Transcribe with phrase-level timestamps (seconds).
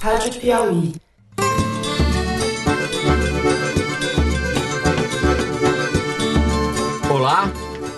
[0.00, 0.92] Rádio Piauí.
[7.10, 7.50] Olá,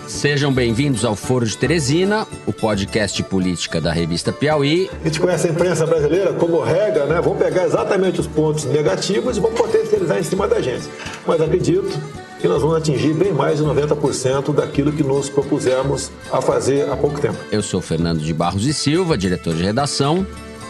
[0.06, 4.88] sejam bem-vindos ao Foro de Teresina, o podcast política da revista Piauí.
[5.03, 7.21] A gente conhece a imprensa brasileira como regra, né?
[7.21, 10.89] Vão pegar exatamente os pontos negativos e vão potencializar em cima da gente.
[11.27, 11.99] Mas acredito
[12.41, 16.96] que nós vamos atingir bem mais de 90% daquilo que nos propusemos a fazer há
[16.96, 17.37] pouco tempo.
[17.51, 20.25] Eu sou Fernando de Barros e Silva, diretor de redação.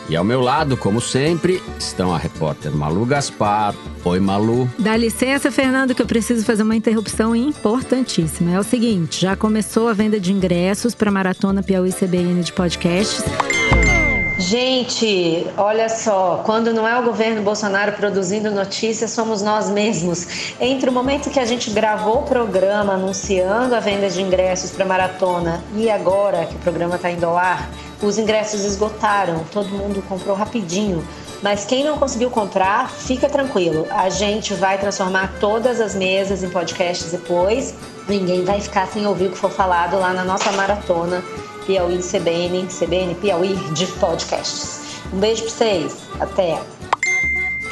[0.08, 3.74] E ao meu lado, como sempre, estão a repórter Malu Gaspar.
[4.02, 4.66] Oi, Malu.
[4.78, 8.52] Dá licença, Fernando, que eu preciso fazer uma interrupção importantíssima.
[8.52, 12.54] É o seguinte: já começou a venda de ingressos para a Maratona Piauí CBN de
[12.54, 13.22] podcasts.
[14.38, 20.54] Gente, olha só, quando não é o governo Bolsonaro produzindo notícias, somos nós mesmos.
[20.60, 24.84] Entre o momento que a gente gravou o programa anunciando a venda de ingressos para
[24.84, 27.68] a maratona e agora que o programa está indo ao ar,
[28.02, 31.06] os ingressos esgotaram, todo mundo comprou rapidinho.
[31.42, 33.86] Mas quem não conseguiu comprar, fica tranquilo.
[33.90, 37.74] A gente vai transformar todas as mesas em podcasts depois.
[38.08, 41.22] Ninguém vai ficar sem ouvir o que for falado lá na nossa maratona
[41.66, 44.80] Piauí CBN, CBN Piauí de podcasts.
[45.12, 45.96] Um beijo para vocês.
[46.18, 46.77] Até.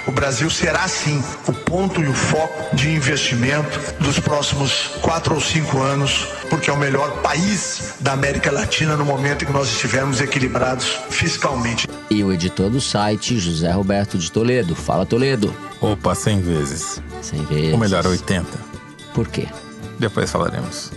[0.06, 5.40] O Brasil será sim o ponto e o foco de investimento dos próximos quatro ou
[5.40, 9.68] cinco anos, porque é o melhor país da América Latina no momento em que nós
[9.68, 11.88] estivermos equilibrados fiscalmente.
[12.08, 14.76] E o editor do site, José Roberto de Toledo.
[14.76, 15.52] Fala, Toledo.
[15.80, 17.02] Opa, 100 vezes.
[17.20, 17.72] 100 vezes.
[17.72, 18.46] Ou melhor, 80.
[19.12, 19.48] Por quê?
[19.98, 20.92] Depois falaremos.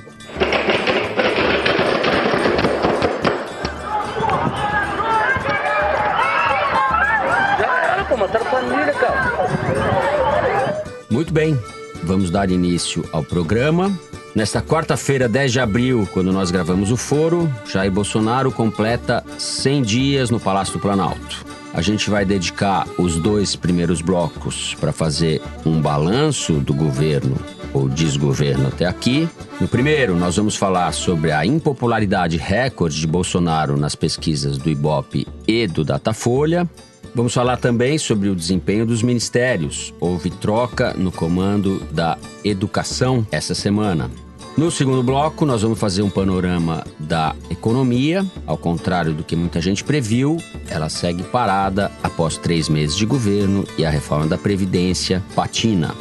[11.10, 11.58] Muito bem,
[12.04, 13.92] vamos dar início ao programa.
[14.36, 20.30] Nesta quarta-feira, 10 de abril, quando nós gravamos o foro, Jair Bolsonaro completa 100 dias
[20.30, 21.46] no Palácio do Planalto.
[21.74, 27.36] A gente vai dedicar os dois primeiros blocos para fazer um balanço do governo
[27.74, 29.30] ou desgoverno até aqui.
[29.62, 35.28] No primeiro, nós vamos falar sobre a impopularidade recorde de Bolsonaro nas pesquisas do Ibope
[35.48, 36.68] e do Datafolha.
[37.14, 39.94] Vamos falar também sobre o desempenho dos ministérios.
[40.00, 44.10] Houve troca no comando da educação essa semana.
[44.58, 48.26] No segundo bloco, nós vamos fazer um panorama da economia.
[48.46, 50.38] Ao contrário do que muita gente previu,
[50.68, 55.96] ela segue parada após três meses de governo e a reforma da Previdência patina.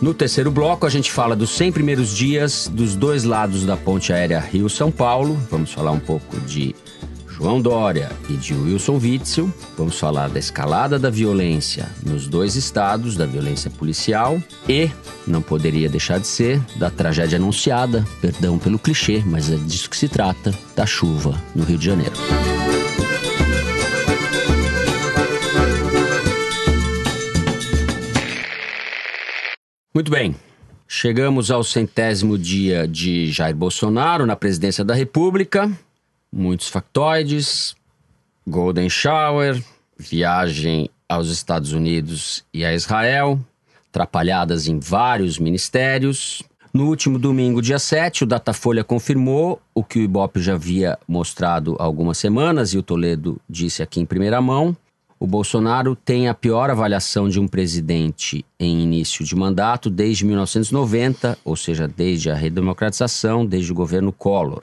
[0.00, 4.12] No terceiro bloco, a gente fala dos 100 primeiros dias dos dois lados da ponte
[4.12, 5.36] aérea Rio-São Paulo.
[5.50, 6.76] Vamos falar um pouco de
[7.38, 9.52] João Dória e de Wilson Witzel.
[9.76, 14.90] Vamos falar da escalada da violência nos dois estados, da violência policial e,
[15.24, 19.96] não poderia deixar de ser, da tragédia anunciada, perdão pelo clichê, mas é disso que
[19.96, 22.12] se trata, da chuva no Rio de Janeiro.
[29.94, 30.34] Muito bem.
[30.88, 35.70] Chegamos ao centésimo dia de Jair Bolsonaro na presidência da República.
[36.32, 37.74] Muitos factoides,
[38.46, 39.62] Golden Shower,
[39.98, 43.40] viagem aos Estados Unidos e a Israel,
[43.88, 46.42] atrapalhadas em vários ministérios.
[46.72, 51.76] No último domingo, dia 7, o Datafolha confirmou o que o Ibope já havia mostrado
[51.78, 54.76] há algumas semanas e o Toledo disse aqui em primeira mão.
[55.18, 61.38] O Bolsonaro tem a pior avaliação de um presidente em início de mandato desde 1990,
[61.44, 64.62] ou seja, desde a redemocratização, desde o governo Collor.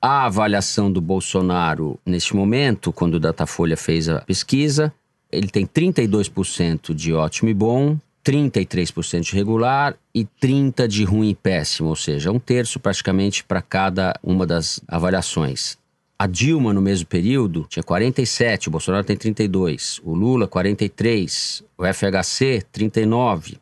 [0.00, 4.92] A avaliação do Bolsonaro neste momento, quando o Datafolha fez a pesquisa,
[5.32, 11.34] ele tem 32% de ótimo e bom, 33% de regular e 30% de ruim e
[11.34, 15.78] péssimo, ou seja, um terço praticamente para cada uma das avaliações.
[16.18, 21.84] A Dilma, no mesmo período, tinha 47, o Bolsonaro tem 32, o Lula, 43, o
[21.84, 23.58] FHC, 39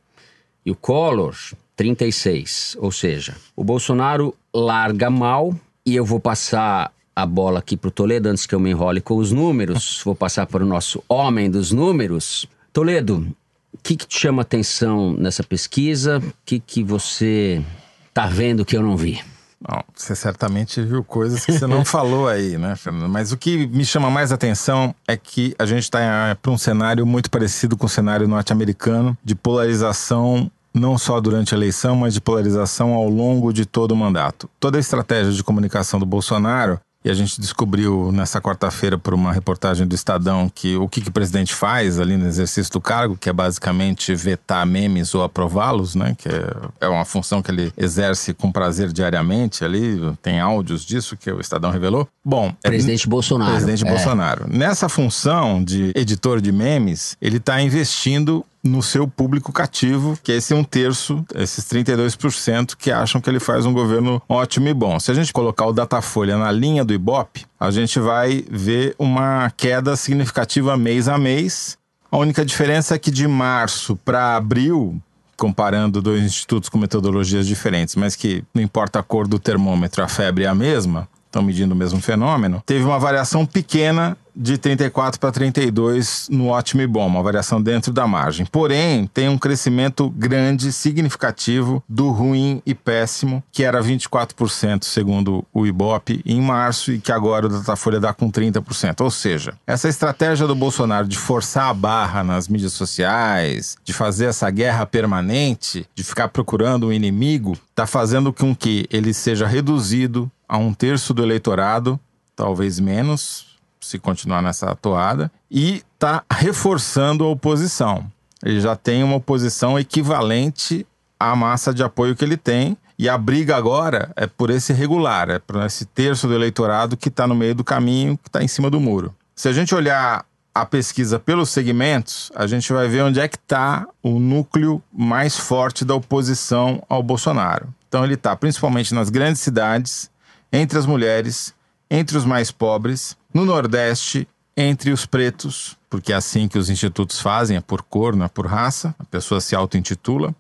[0.65, 1.35] e o Collor,
[1.77, 2.77] 36.
[2.79, 5.55] Ou seja, o Bolsonaro larga mal
[5.87, 9.01] e eu vou passar a bola aqui para o Toledo antes que eu me enrole
[9.01, 10.01] com os números.
[10.05, 12.47] Vou passar para o nosso homem dos números.
[12.73, 13.27] Toledo,
[13.73, 16.19] o que, que te chama atenção nessa pesquisa?
[16.19, 17.63] O que, que você
[18.09, 19.21] está vendo que eu não vi?
[19.67, 23.09] Bom, você certamente viu coisas que você não falou aí, né, Fernando?
[23.09, 27.07] Mas o que me chama mais atenção é que a gente está para um cenário
[27.07, 32.21] muito parecido com o cenário norte-americano, de polarização não só durante a eleição, mas de
[32.21, 34.51] polarização ao longo de todo o mandato.
[34.59, 39.31] Toda a estratégia de comunicação do Bolsonaro E a gente descobriu nessa quarta-feira por uma
[39.31, 43.15] reportagem do Estadão que o que, que o presidente faz ali no exercício do cargo,
[43.15, 46.15] que é basicamente vetar memes ou aprová-los, né?
[46.17, 50.01] Que é, é uma função que ele exerce com prazer diariamente ali.
[50.23, 52.09] Tem áudios disso que o Estadão revelou.
[52.25, 53.53] Bom, é presidente é, Bolsonaro.
[53.53, 53.91] Presidente é.
[53.91, 54.47] Bolsonaro.
[54.49, 60.37] Nessa função de editor de memes, ele está investindo no seu público cativo, que é
[60.37, 64.99] esse um terço, esses 32% que acham que ele faz um governo ótimo e bom.
[64.99, 69.53] Se a gente colocar o Datafolha na linha do Ibope, a gente vai ver uma
[69.55, 71.77] queda significativa mês a mês.
[72.11, 74.99] A única diferença é que de março para abril,
[75.37, 80.09] comparando dois institutos com metodologias diferentes, mas que não importa a cor do termômetro, a
[80.09, 85.21] febre é a mesma, estão medindo o mesmo fenômeno, teve uma variação pequena de 34
[85.21, 88.47] para 32 no ótimo e bom, uma variação dentro da margem.
[88.47, 95.67] Porém, tem um crescimento grande, significativo do ruim e péssimo, que era 24% segundo o
[95.67, 99.01] Ibope em março e que agora o Datafolha dá com 30%.
[99.01, 104.27] Ou seja, essa estratégia do Bolsonaro de forçar a barra nas mídias sociais, de fazer
[104.27, 110.31] essa guerra permanente, de ficar procurando um inimigo, está fazendo com que ele seja reduzido
[110.49, 111.99] a um terço do eleitorado,
[112.37, 113.54] talvez menos,
[113.85, 118.07] se continuar nessa toada, e está reforçando a oposição.
[118.43, 120.87] Ele já tem uma oposição equivalente
[121.19, 125.29] à massa de apoio que ele tem, e a briga agora é por esse regular,
[125.29, 128.49] é por esse terço do eleitorado que está no meio do caminho, que está em
[128.49, 129.15] cima do muro.
[129.35, 133.37] Se a gente olhar a pesquisa pelos segmentos, a gente vai ver onde é que
[133.37, 137.67] está o núcleo mais forte da oposição ao Bolsonaro.
[137.89, 140.09] Então ele está principalmente nas grandes cidades,
[140.53, 141.53] entre as mulheres,
[141.91, 144.27] entre os mais pobres, no Nordeste,
[144.57, 148.29] entre os pretos, porque é assim que os institutos fazem, é por cor, não é
[148.29, 150.33] por raça, a pessoa se auto-intitula,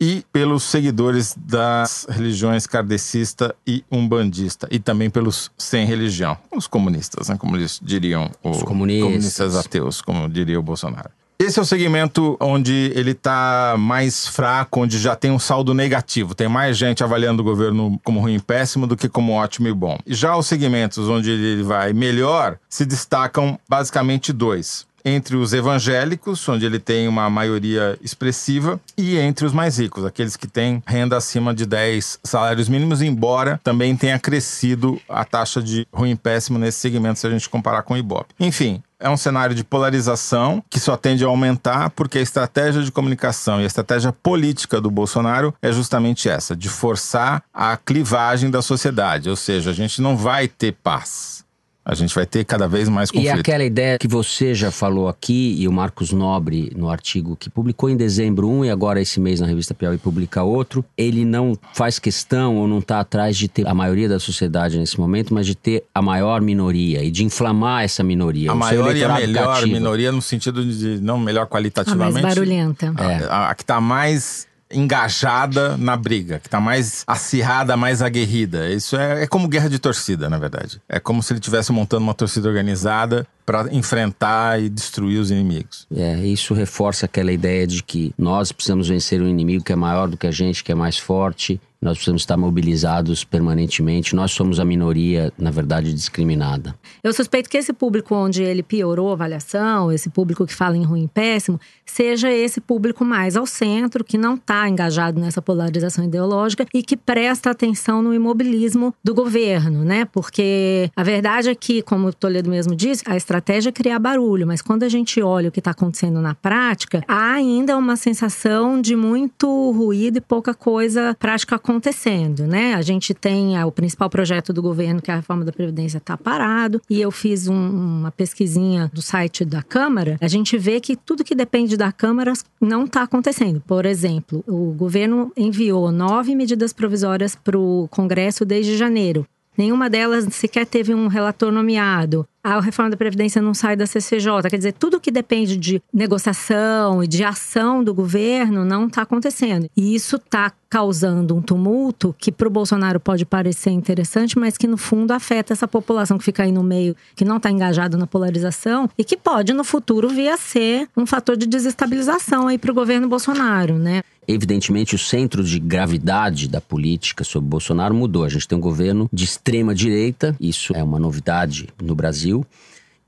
[0.00, 7.28] e pelos seguidores das religiões kardecista e umbandista, e também pelos sem religião, os comunistas,
[7.28, 9.04] né, como eles diriam, os comunistas.
[9.06, 11.10] comunistas ateus, como diria o Bolsonaro.
[11.50, 16.32] Esse é o segmento onde ele está mais fraco, onde já tem um saldo negativo.
[16.32, 19.74] Tem mais gente avaliando o governo como ruim e péssimo do que como ótimo e
[19.74, 19.98] bom.
[20.06, 26.66] Já os segmentos onde ele vai melhor se destacam basicamente dois entre os evangélicos, onde
[26.66, 31.54] ele tem uma maioria expressiva, e entre os mais ricos, aqueles que têm renda acima
[31.54, 37.18] de 10 salários mínimos, embora também tenha crescido a taxa de ruim péssimo nesse segmento
[37.18, 38.34] se a gente comparar com o Ibope.
[38.38, 42.92] Enfim, é um cenário de polarização que só tende a aumentar porque a estratégia de
[42.92, 48.60] comunicação e a estratégia política do Bolsonaro é justamente essa, de forçar a clivagem da
[48.60, 51.44] sociedade, ou seja, a gente não vai ter paz
[51.84, 53.36] a gente vai ter cada vez mais conflito.
[53.36, 57.48] E aquela ideia que você já falou aqui, e o Marcos Nobre, no artigo que
[57.48, 61.58] publicou em dezembro um e agora esse mês na revista Piauí publica outro, ele não
[61.72, 65.46] faz questão ou não está atrás de ter a maioria da sociedade nesse momento, mas
[65.46, 68.52] de ter a maior minoria e de inflamar essa minoria.
[68.52, 69.72] A maior e a melhor cativo.
[69.72, 72.18] minoria no sentido de não melhor qualitativamente.
[72.18, 72.94] A mais barulhenta.
[72.98, 73.24] É.
[73.24, 78.68] A, a que está mais engajada na briga, que tá mais acirrada, mais aguerrida.
[78.70, 80.80] Isso é, é como guerra de torcida, na verdade.
[80.88, 85.86] É como se ele estivesse montando uma torcida organizada para enfrentar e destruir os inimigos.
[85.94, 90.08] É, isso reforça aquela ideia de que nós precisamos vencer um inimigo que é maior
[90.08, 94.14] do que a gente, que é mais forte, nós precisamos estar mobilizados permanentemente.
[94.14, 96.74] Nós somos a minoria, na verdade, discriminada.
[97.02, 100.82] Eu suspeito que esse público onde ele piorou a avaliação, esse público que fala em
[100.82, 106.04] ruim e péssimo, seja esse público mais ao centro, que não está engajado nessa polarização
[106.04, 110.04] ideológica e que presta atenção no imobilismo do governo, né?
[110.04, 114.46] Porque a verdade é que, como o Toledo mesmo disse, a estratégia é criar barulho,
[114.46, 118.80] mas quando a gente olha o que está acontecendo na prática, há ainda uma sensação
[118.80, 122.74] de muito ruído e pouca coisa prática acontecendo, né?
[122.74, 126.16] A gente tem o principal projeto do governo, que é a reforma da Previdência, está
[126.16, 126.80] parado.
[126.90, 130.18] E eu fiz um, uma pesquisinha do site da Câmara.
[130.20, 133.62] A gente vê que tudo que depende da Câmara não está acontecendo.
[133.64, 139.24] Por exemplo, o governo enviou nove medidas provisórias para o Congresso desde janeiro.
[139.56, 144.48] Nenhuma delas sequer teve um relator nomeado a reforma da Previdência não sai da CCJ.
[144.48, 149.68] Quer dizer, tudo que depende de negociação e de ação do governo não está acontecendo.
[149.76, 154.68] E isso está causando um tumulto que para o Bolsonaro pode parecer interessante, mas que
[154.68, 158.06] no fundo afeta essa população que fica aí no meio, que não está engajada na
[158.06, 162.70] polarização e que pode no futuro vir a ser um fator de desestabilização aí para
[162.70, 164.02] o governo Bolsonaro, né?
[164.30, 168.22] Evidentemente, o centro de gravidade da política sobre Bolsonaro mudou.
[168.22, 172.46] A gente tem um governo de extrema direita, isso é uma novidade no Brasil.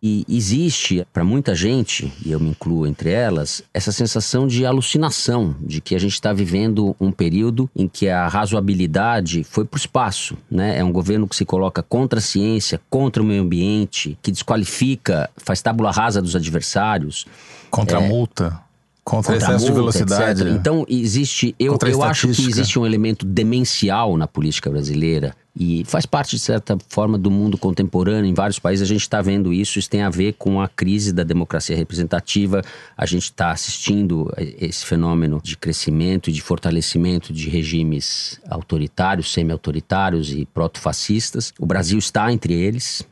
[0.03, 5.55] E existe, para muita gente, e eu me incluo entre elas, essa sensação de alucinação,
[5.61, 9.81] de que a gente está vivendo um período em que a razoabilidade foi para o
[9.81, 10.37] espaço.
[10.51, 10.77] Né?
[10.77, 15.31] É um governo que se coloca contra a ciência, contra o meio ambiente, que desqualifica,
[15.37, 17.25] faz tábula rasa dos adversários.
[17.71, 18.05] Contra É.
[18.05, 18.61] a multa.
[19.05, 20.43] Contra, excesso de multa, velocidade.
[20.43, 20.55] etc.
[20.55, 21.55] Então, existe.
[21.59, 26.39] Eu, eu acho que existe um elemento demencial na política brasileira e faz parte, de
[26.39, 28.25] certa forma, do mundo contemporâneo.
[28.25, 29.79] Em vários países a gente está vendo isso.
[29.79, 32.63] Isso tem a ver com a crise da democracia representativa.
[32.97, 40.33] A gente está assistindo esse fenômeno de crescimento e de fortalecimento de regimes autoritários, semi-autoritários
[40.33, 41.53] e proto-fascistas.
[41.59, 43.05] O Brasil está entre eles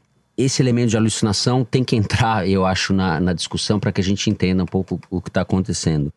[0.43, 4.05] esse elemento de alucinação tem que entrar, eu acho, na, na discussão para que a
[4.05, 6.13] gente entenda um pouco o que está acontecendo.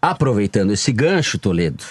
[0.00, 1.84] Aproveitando esse gancho, Toledo,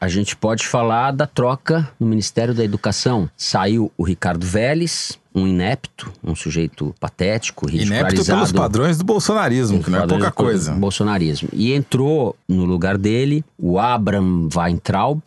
[0.00, 3.28] a gente pode falar da troca no Ministério da Educação.
[3.36, 8.38] Saiu o Ricardo Vélez, um inepto, um sujeito patético, Inepto ridicularizado.
[8.38, 10.72] pelos padrões do bolsonarismo, que não é pouca coisa.
[10.72, 11.48] Bolsonarismo.
[11.52, 15.22] E entrou no lugar dele o Abraham Weintraub,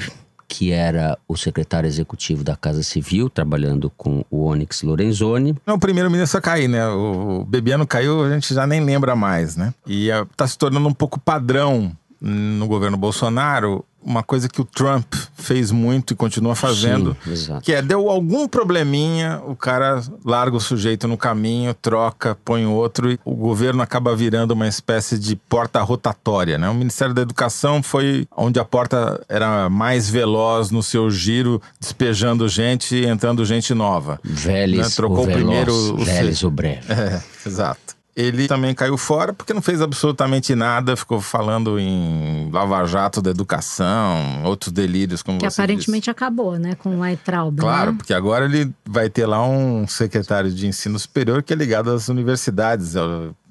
[0.47, 5.55] que era o secretário executivo da Casa Civil, trabalhando com o Onyx Lorenzoni.
[5.65, 6.87] Não, o primeiro-ministro a cair, né?
[6.87, 9.73] O Bebiano caiu, a gente já nem lembra mais, né?
[9.85, 14.63] E ah, tá se tornando um pouco padrão no governo Bolsonaro, uma coisa que o
[14.63, 20.55] Trump fez muito e continua fazendo, Sim, que é deu algum probleminha, o cara larga
[20.55, 25.35] o sujeito no caminho, troca, põe outro e o governo acaba virando uma espécie de
[25.35, 26.69] porta rotatória, né?
[26.69, 32.47] O Ministério da Educação foi onde a porta era mais veloz no seu giro, despejando
[32.47, 34.19] gente e entrando gente nova.
[34.23, 34.93] Vélez, Né?
[34.95, 36.81] Trocou o o veloz, primeiro, o Vélez, o breve.
[36.89, 37.96] É, exato.
[38.17, 44.43] Ele também caiu fora porque não fez absolutamente nada, ficou falando em lava-jato da educação,
[44.43, 46.73] outros delírios, como Que você aparentemente acabou, né?
[46.73, 47.53] Com o Weintraub.
[47.53, 47.61] disse.
[47.61, 47.97] Claro, né?
[47.99, 52.09] porque agora ele vai ter lá um secretário de ensino superior que é ligado às
[52.09, 52.95] universidades,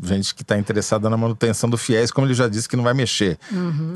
[0.02, 2.94] gente que está interessada na manutenção do FIES, como ele já disse que não vai
[2.94, 3.38] mexer,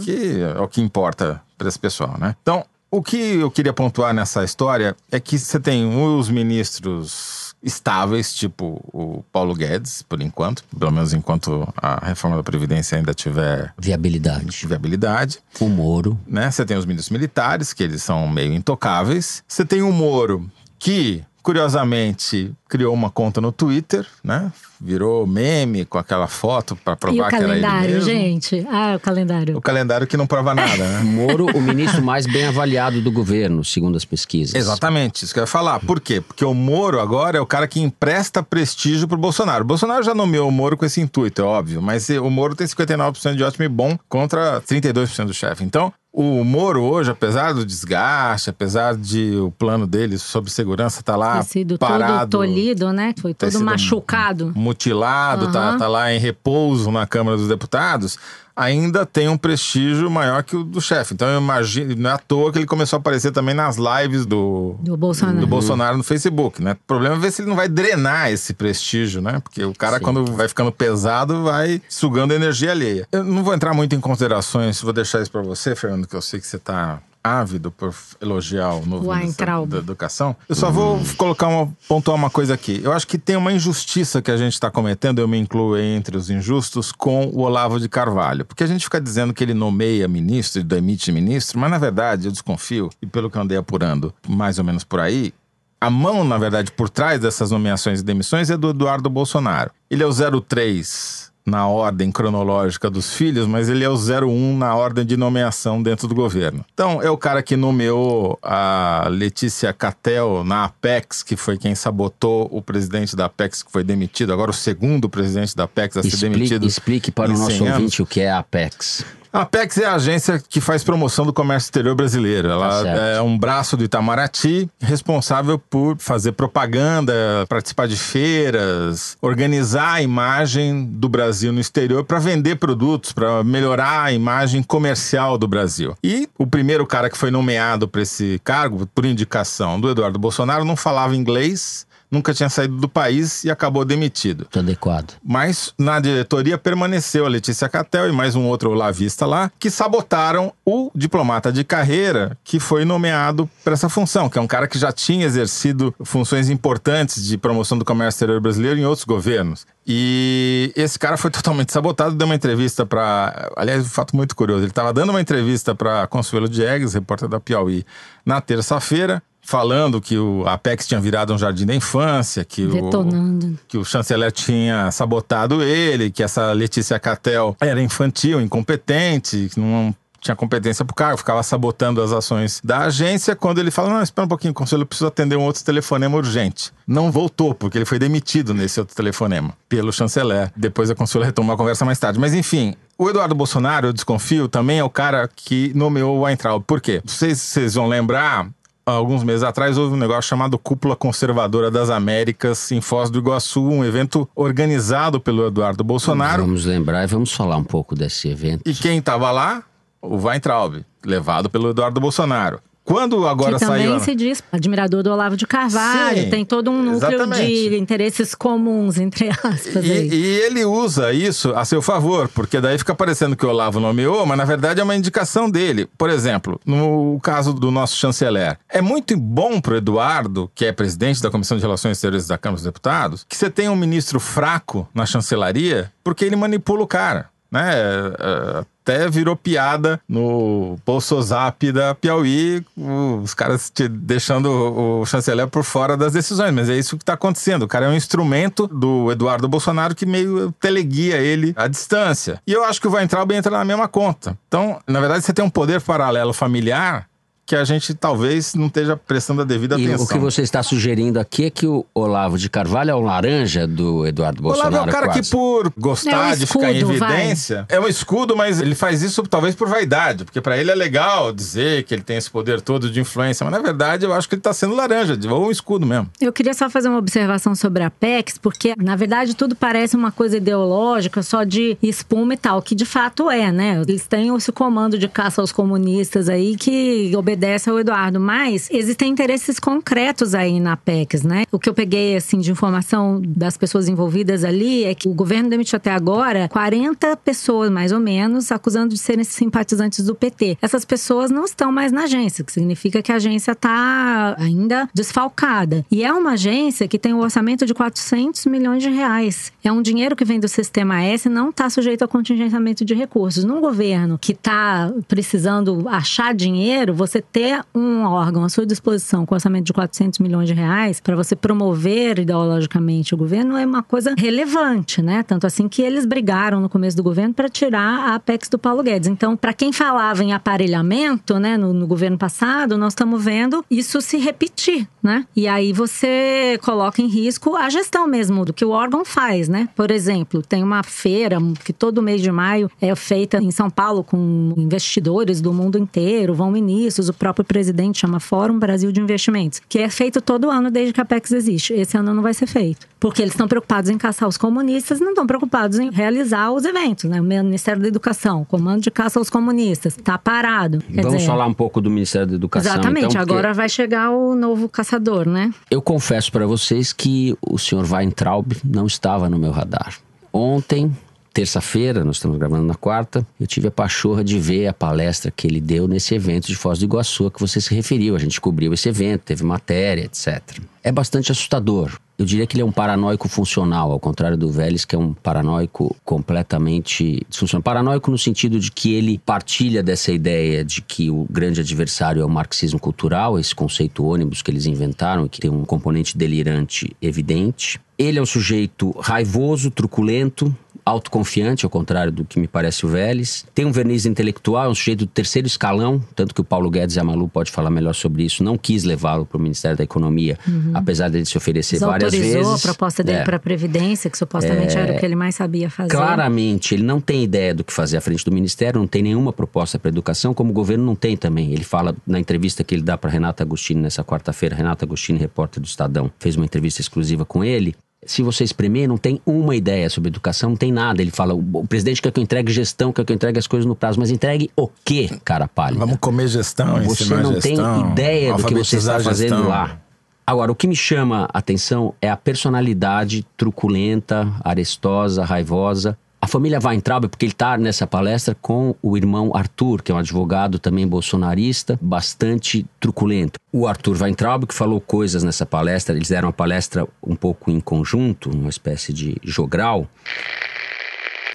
[0.04, 2.36] que é o que importa para esse pessoal, né?
[2.42, 8.32] Então, o que eu queria pontuar nessa história é que você tem os ministros estáveis,
[8.32, 13.72] tipo o Paulo Guedes, por enquanto, pelo menos enquanto a reforma da Previdência ainda tiver
[13.78, 14.66] Viabilidade.
[14.66, 16.18] viabilidade, O Moro.
[16.26, 16.50] né?
[16.50, 19.42] Você tem os ministros militares, que eles são meio intocáveis.
[19.46, 24.52] Você tem o Moro, que, curiosamente, criou uma conta no Twitter, né?
[24.80, 28.10] Virou meme com aquela foto para provar o que era ele calendário, mesmo.
[28.10, 28.66] gente?
[28.70, 29.56] Ah, o calendário.
[29.56, 31.00] O calendário que não prova nada, né?
[31.04, 34.54] Moro, o ministro mais bem avaliado do governo, segundo as pesquisas.
[34.54, 35.80] Exatamente, isso que eu ia falar.
[35.80, 36.20] Por quê?
[36.20, 39.64] Porque o Moro agora é o cara que empresta prestígio pro Bolsonaro.
[39.64, 42.66] O Bolsonaro já nomeou o Moro com esse intuito, é óbvio, mas o Moro tem
[42.66, 45.64] 59% de ótimo e bom contra 32% do chefe.
[45.64, 51.14] Então, o Moro hoje, apesar do desgaste, apesar de o plano dele sobre segurança tá
[51.16, 53.14] lá Ter sido parado, todo tolhido, né?
[53.20, 54.52] Foi todo machucado.
[54.56, 55.78] mutilado, tá, Aham.
[55.78, 58.18] tá lá em repouso na Câmara dos Deputados,
[58.60, 61.14] ainda tem um prestígio maior que o do chefe.
[61.14, 64.26] Então eu imagino, não é à toa que ele começou a aparecer também nas lives
[64.26, 65.38] do, Do Bolsonaro.
[65.38, 66.72] do Bolsonaro no Facebook, né?
[66.72, 69.40] O problema é ver se ele não vai drenar esse prestígio, né?
[69.40, 70.04] Porque o cara, Sim.
[70.04, 73.08] quando vai ficando pesado, vai sugando energia alheia.
[73.10, 76.22] Eu não vou entrar muito em considerações, vou deixar isso pra você, Fernando, que eu
[76.22, 80.34] sei que você tá ávido por elogiar o novo ministro da Educação.
[80.48, 82.80] Eu só vou colocar uma, pontuar uma coisa aqui.
[82.82, 86.16] Eu acho que tem uma injustiça que a gente está cometendo, eu me incluo entre
[86.16, 88.44] os injustos, com o Olavo de Carvalho.
[88.44, 92.26] Porque a gente fica dizendo que ele nomeia ministro e demite ministro, mas na verdade
[92.26, 95.32] eu desconfio, e pelo que eu andei apurando mais ou menos por aí,
[95.80, 99.70] a mão, na verdade, por trás dessas nomeações e demissões é do Eduardo Bolsonaro.
[99.90, 104.74] Ele é o 03 na ordem cronológica dos filhos, mas ele é o 01 na
[104.74, 106.64] ordem de nomeação dentro do governo.
[106.72, 112.48] Então, é o cara que nomeou a Letícia Catel na Apex, que foi quem sabotou
[112.50, 116.08] o presidente da Apex, que foi demitido, agora o segundo presidente da Apex a ser
[116.08, 116.66] Explique, demitido.
[116.66, 117.72] explique para o nosso 100 anos.
[117.74, 119.04] ouvinte o que é a Apex.
[119.32, 122.48] A Apex é a agência que faz promoção do comércio exterior brasileiro.
[122.48, 127.14] Ela Tá é um braço do Itamaraty responsável por fazer propaganda,
[127.48, 134.02] participar de feiras, organizar a imagem do Brasil no exterior para vender produtos, para melhorar
[134.02, 135.96] a imagem comercial do Brasil.
[136.02, 140.64] E o primeiro cara que foi nomeado para esse cargo, por indicação do Eduardo Bolsonaro,
[140.64, 144.46] não falava inglês, nunca tinha saído do país e acabou demitido.
[144.54, 145.14] Adequado.
[145.24, 150.52] Mas na diretoria permaneceu a Letícia Catel e mais um outro lavista lá, que sabotaram
[150.64, 154.78] o diplomata de carreira que foi nomeado para essa função, que é um cara que
[154.78, 159.66] já tinha exercido funções importantes de promoção do comércio exterior brasileiro em outros governos.
[159.86, 164.62] E esse cara foi totalmente sabotado, deu uma entrevista para, aliás, um fato muito curioso,
[164.62, 167.84] ele estava dando uma entrevista para Consuelo Diegues, repórter da Piauí,
[168.24, 173.48] na terça-feira, falando que o Apex tinha virado um jardim da infância, que Detonando.
[173.48, 179.58] o que o chanceler tinha sabotado ele, que essa Letícia Catel era infantil, incompetente, que
[179.58, 183.34] não tinha competência pro cargo, ficava sabotando as ações da agência.
[183.34, 186.70] Quando ele fala, não, espera um pouquinho, conselho, eu preciso atender um outro telefonema urgente.
[186.86, 190.52] Não voltou, porque ele foi demitido nesse outro telefonema pelo chanceler.
[190.54, 192.20] Depois a conselho retomou a conversa mais tarde.
[192.20, 196.62] Mas enfim, o Eduardo Bolsonaro, eu desconfio, também é o cara que nomeou o Weintraub.
[196.64, 197.00] Por quê?
[197.04, 198.46] Não sei se vocês vão lembrar,
[198.84, 203.62] alguns meses atrás houve um negócio chamado Cúpula Conservadora das Américas em Foz do Iguaçu,
[203.62, 206.42] um evento organizado pelo Eduardo Bolsonaro.
[206.42, 208.62] Vamos lembrar e vamos falar um pouco desse evento.
[208.66, 209.62] E quem estava lá?
[210.02, 212.60] O Weintraub, levado pelo Eduardo Bolsonaro.
[212.90, 214.00] Quando agora que também saiu.
[214.00, 217.68] se diz admirador do Olavo de Carvalho, Sim, tem todo um núcleo exatamente.
[217.68, 219.84] de interesses comuns, entre aspas.
[219.84, 223.78] E, e ele usa isso a seu favor, porque daí fica parecendo que o Olavo
[223.78, 225.88] nomeou, mas na verdade é uma indicação dele.
[225.96, 231.22] Por exemplo, no caso do nosso chanceler, é muito bom pro Eduardo, que é presidente
[231.22, 234.88] da Comissão de Relações Exteriores da Câmara dos Deputados, que você tenha um ministro fraco
[234.92, 237.30] na chancelaria, porque ele manipula o cara.
[237.50, 237.70] Né?
[237.74, 245.62] É, Até virou piada no Bolsozap da Piauí, os caras te deixando o chanceler por
[245.62, 247.62] fora das decisões, mas é isso que está acontecendo.
[247.62, 252.40] O cara é um instrumento do Eduardo Bolsonaro que meio teleguia ele à distância.
[252.46, 254.36] E eu acho que o Weintraub entra na mesma conta.
[254.48, 257.09] Então, na verdade, você tem um poder paralelo familiar
[257.50, 260.04] que a gente talvez não esteja prestando a devida E atenção.
[260.06, 263.66] o que você está sugerindo aqui é que o Olavo de Carvalho é o laranja
[263.66, 264.86] do Eduardo O Olavo Bolsonaro.
[264.86, 265.22] é um cara quase.
[265.22, 267.16] que, por gostar É um de ficar em escudo, vai.
[267.16, 270.76] evidência, é um escudo, mas ele faz isso talvez por vaidade, porque pra ele é
[270.76, 274.28] legal dizer que ele tem esse poder todo de influência, mas na verdade eu acho
[274.28, 276.08] que ele tá sendo laranja, ou um escudo mesmo.
[276.20, 280.12] Eu queria só fazer uma observação sobre a PEX, porque, na verdade, tudo parece uma
[280.12, 283.82] coisa ideológica, só de espuma e tal, que de fato é, né?
[283.88, 289.10] Eles têm esse comando de caça aos comunistas aí que obedece ao Eduardo, mas existem
[289.10, 291.44] interesses concretos aí na PEX, né?
[291.50, 295.48] O que eu peguei, assim, de informação das pessoas envolvidas ali é que o governo
[295.48, 300.58] demitiu até agora 40 pessoas, mais ou menos, acusando de serem simpatizantes do PT.
[300.60, 304.88] Essas pessoas não estão mais na agência, o que significa que a agência está ainda
[304.94, 305.84] desfalcada.
[305.90, 309.52] E é uma agência que tem um orçamento de 400 milhões de reais.
[309.62, 312.94] É um dinheiro que vem do Sistema S e não está sujeito a contingenciamento de
[312.94, 313.44] recursos.
[313.44, 319.34] Num governo que está precisando achar dinheiro, você ter um órgão à sua disposição com
[319.34, 324.14] orçamento de 400 milhões de reais para você promover ideologicamente o governo é uma coisa
[324.16, 325.22] relevante, né?
[325.22, 328.82] Tanto assim que eles brigaram no começo do governo para tirar a Apex do Paulo
[328.82, 329.08] Guedes.
[329.08, 334.00] Então, para quem falava em aparelhamento, né, no, no governo passado, nós estamos vendo isso
[334.00, 335.26] se repetir, né?
[335.34, 339.68] E aí você coloca em risco a gestão mesmo do que o órgão faz, né?
[339.76, 344.02] Por exemplo, tem uma feira que todo mês de maio é feita em São Paulo
[344.02, 349.60] com investidores do mundo inteiro, vão ministros, o próprio presidente chama Fórum Brasil de Investimentos,
[349.68, 351.72] que é feito todo ano desde que a Apex existe.
[351.72, 352.88] Esse ano não vai ser feito.
[352.98, 357.04] Porque eles estão preocupados em caçar os comunistas, não estão preocupados em realizar os eventos,
[357.04, 357.20] né?
[357.20, 360.80] O Ministério da Educação, comando de caça aos comunistas, tá parado.
[360.80, 362.72] Quer Vamos dizer, falar um pouco do Ministério da Educação.
[362.72, 365.52] Exatamente, então, porque agora vai chegar o novo caçador, né?
[365.70, 369.94] Eu confesso para vocês que o senhor Weintraub não estava no meu radar.
[370.32, 370.92] Ontem,
[371.40, 375.46] terça-feira, nós estamos gravando na quarta, eu tive a pachorra de ver a palestra que
[375.46, 378.14] ele deu nesse evento de Foz do Iguaçu a que você se referiu.
[378.14, 380.58] A gente cobriu esse evento, teve matéria, etc.
[380.84, 381.98] É bastante assustador.
[382.18, 385.14] Eu diria que ele é um paranoico funcional, ao contrário do Vélez, que é um
[385.14, 387.62] paranoico completamente disfuncional.
[387.62, 392.24] Paranoico no sentido de que ele partilha dessa ideia de que o grande adversário é
[392.24, 397.80] o marxismo cultural, esse conceito ônibus que eles inventaram que tem um componente delirante evidente.
[397.96, 400.54] Ele é um sujeito raivoso, truculento,
[400.90, 403.44] autoconfiante, ao contrário do que me parece o Vélez.
[403.54, 406.96] Tem um verniz intelectual, é um sujeito do terceiro escalão, tanto que o Paulo Guedes
[406.96, 409.84] e a Malu pode falar melhor sobre isso, não quis levá-lo para o Ministério da
[409.84, 410.38] Economia,
[410.74, 412.46] apesar dele se oferecer várias vezes.
[412.46, 413.24] a proposta dele É.
[413.24, 415.90] para a Previdência, que supostamente era o que ele mais sabia fazer.
[415.90, 419.32] Claramente, ele não tem ideia do que fazer à frente do Ministério, não tem nenhuma
[419.32, 421.52] proposta para educação, como o governo não tem também.
[421.52, 425.62] Ele fala na entrevista que ele dá para Renata Agostini nessa quarta-feira, Renata Agostini, repórter
[425.62, 427.74] do Estadão, fez uma entrevista exclusiva com ele.
[428.04, 431.02] Se você espremer, não tem uma ideia sobre educação, não tem nada.
[431.02, 433.66] Ele fala, o presidente quer que eu entregue gestão, quer que eu entregue as coisas
[433.66, 435.80] no prazo, mas entregue o quê, cara pálida?
[435.80, 439.48] Vamos comer gestão, Você não gestão, tem ideia do que você está fazendo gestão.
[439.48, 439.78] lá.
[440.26, 445.98] Agora, o que me chama a atenção é a personalidade truculenta, arestosa, raivosa.
[446.22, 449.98] A família Weintraub, porque ele está nessa palestra com o irmão Arthur, que é um
[449.98, 453.40] advogado também bolsonarista, bastante truculento.
[453.50, 457.58] O Arthur Weintraub, que falou coisas nessa palestra, eles deram uma palestra um pouco em
[457.58, 459.88] conjunto, uma espécie de jogral.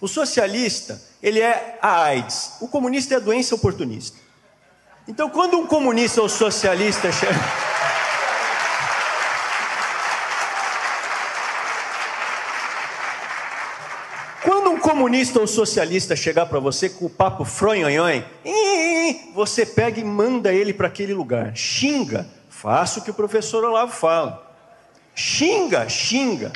[0.00, 2.52] O socialista, ele é a AIDS.
[2.60, 4.16] O comunista é a doença oportunista.
[5.08, 7.10] Então, quando um comunista ou socialista
[14.46, 14.80] chega...
[14.80, 18.22] comunista ou socialista chegar para você com o papo fronhonhon,
[19.34, 21.56] você pega e manda ele para aquele lugar.
[21.56, 22.26] Xinga.
[22.48, 24.54] Faça o que o professor Olavo fala.
[25.14, 26.52] Xinga, xinga.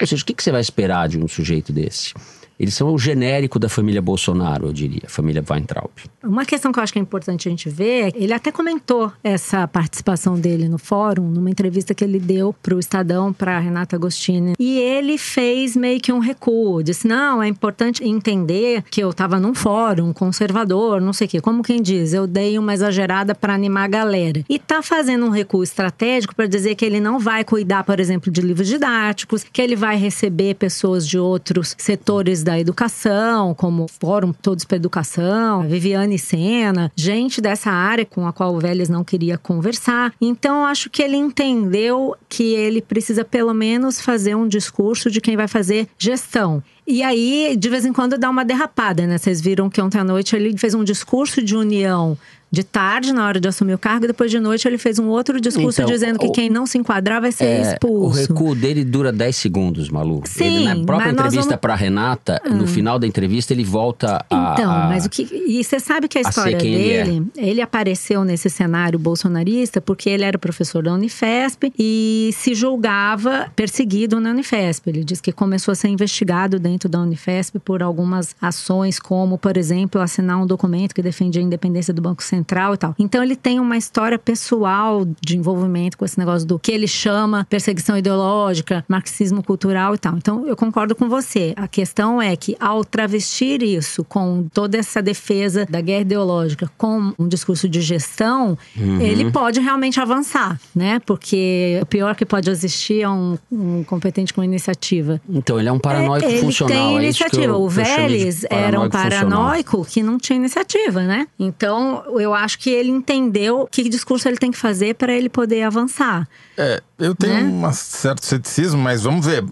[0.00, 2.14] Ou seja, o que você vai esperar de um sujeito desse?
[2.58, 5.90] Eles são o genérico da família Bolsonaro, eu diria, família Weintraub.
[6.24, 9.68] Uma questão que eu acho que é importante a gente ver, ele até comentou essa
[9.68, 14.54] participação dele no fórum, numa entrevista que ele deu para o Estadão, para Renata Agostini.
[14.58, 19.38] E ele fez meio que um recuo, disse: não, é importante entender que eu estava
[19.38, 21.40] num fórum conservador, não sei o quê.
[21.40, 24.44] Como quem diz, eu dei uma exagerada para animar a galera.
[24.48, 28.30] E tá fazendo um recuo estratégico para dizer que ele não vai cuidar, por exemplo,
[28.30, 34.32] de livros didáticos, que ele vai receber pessoas de outros setores da educação, como Fórum
[34.32, 39.36] Todos para Educação, Viviane Sena, gente dessa área com a qual o Vélez não queria
[39.36, 40.14] conversar.
[40.20, 45.36] Então, acho que ele entendeu que ele precisa pelo menos fazer um discurso de quem
[45.36, 46.62] vai fazer gestão.
[46.86, 49.18] E aí, de vez em quando, dá uma derrapada, né?
[49.18, 52.16] Vocês viram que ontem à noite ele fez um discurso de união
[52.50, 55.08] de tarde, na hora de assumir o cargo, e depois de noite ele fez um
[55.08, 58.18] outro discurso então, dizendo que o, quem não se enquadrar vai ser é, expulso.
[58.18, 60.22] O recuo dele dura 10 segundos, Malu.
[60.24, 61.60] Sim, ele, na própria entrevista vamos...
[61.60, 62.66] para Renata, no ah.
[62.66, 64.52] final da entrevista, ele volta a.
[64.54, 65.22] Então, mas o que.
[65.22, 66.76] E você sabe que a história dele.
[66.76, 67.48] Ele, é.
[67.48, 74.20] ele, apareceu nesse cenário bolsonarista porque ele era professor da Unifesp e se julgava perseguido
[74.20, 74.88] na Unifesp.
[74.88, 79.56] Ele diz que começou a ser investigado dentro da Unifesp por algumas ações, como, por
[79.56, 82.94] exemplo, assinar um documento que defendia a independência do Banco Central central e tal.
[82.98, 87.46] Então ele tem uma história pessoal de envolvimento com esse negócio do que ele chama
[87.48, 90.16] perseguição ideológica, marxismo cultural e tal.
[90.16, 91.52] Então eu concordo com você.
[91.56, 97.12] A questão é que ao travestir isso com toda essa defesa da guerra ideológica com
[97.18, 99.00] um discurso de gestão, uhum.
[99.00, 101.00] ele pode realmente avançar, né?
[101.06, 105.20] Porque o pior que pode existir é um, um competente com iniciativa.
[105.28, 106.76] Então ele é um paranoico é, ele funcional.
[106.76, 107.44] Ele tem iniciativa.
[107.44, 109.86] É eu, o Vélez era um paranoico funcional.
[109.86, 111.26] que não tinha iniciativa, né?
[111.38, 115.28] Então eu eu acho que ele entendeu que discurso ele tem que fazer para ele
[115.28, 116.28] poder avançar.
[116.56, 117.68] É, eu tenho né?
[117.68, 119.44] um certo ceticismo, mas vamos ver.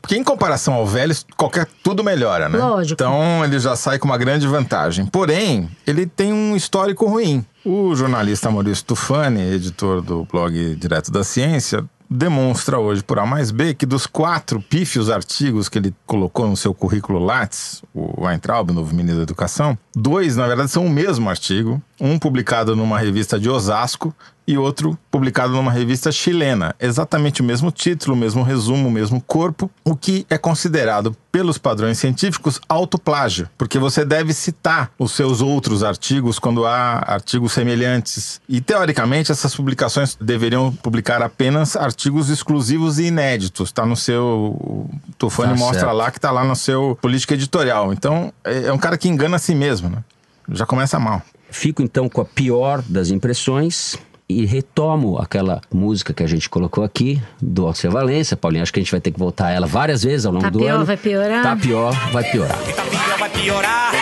[0.00, 2.58] Porque em comparação ao velho, qualquer tudo melhora, né?
[2.58, 2.94] Lógico.
[2.94, 5.04] Então ele já sai com uma grande vantagem.
[5.04, 7.44] Porém, ele tem um histórico ruim.
[7.64, 13.50] O jornalista Maurício Tufani, editor do blog Direto da Ciência, demonstra hoje por A mais
[13.50, 18.70] B que dos quatro pífios artigos que ele colocou no seu currículo Lattes, o Weintraub,
[18.70, 23.38] novo ministro da Educação, dois, na verdade, são o mesmo artigo, um publicado numa revista
[23.38, 24.14] de Osasco
[24.48, 26.74] e outro publicado numa revista chilena.
[26.80, 31.58] Exatamente o mesmo título, o mesmo resumo, o mesmo corpo, o que é considerado pelos
[31.58, 38.40] padrões científicos autoplágio, porque você deve citar os seus outros artigos quando há artigos semelhantes.
[38.48, 43.68] E teoricamente essas publicações deveriam publicar apenas artigos exclusivos e inéditos.
[43.68, 45.96] Está no seu o Tufani tá mostra certo.
[45.96, 47.92] lá que está lá no seu política editorial.
[47.92, 50.02] Então é, é um cara que engana a si mesmo, né?
[50.50, 51.20] Já começa mal.
[51.50, 56.84] Fico então com a pior das impressões e retomo aquela música que a gente colocou
[56.84, 58.36] aqui, do Alceu Valença.
[58.36, 60.44] Paulinho, acho que a gente vai ter que voltar a ela várias vezes ao longo
[60.44, 60.84] tá do pior, ano.
[60.84, 61.42] Vai piorar?
[61.42, 62.58] Tá pior, vai piorar.
[62.58, 63.92] Tá pior, vai piorar.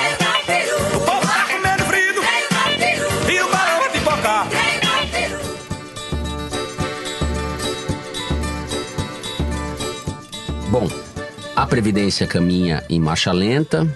[0.94, 2.22] O povo tá comendo frio
[3.30, 4.48] e o balão vai pipocar.
[10.68, 10.88] Bom,
[11.54, 13.86] a Previdência caminha em marcha lenta,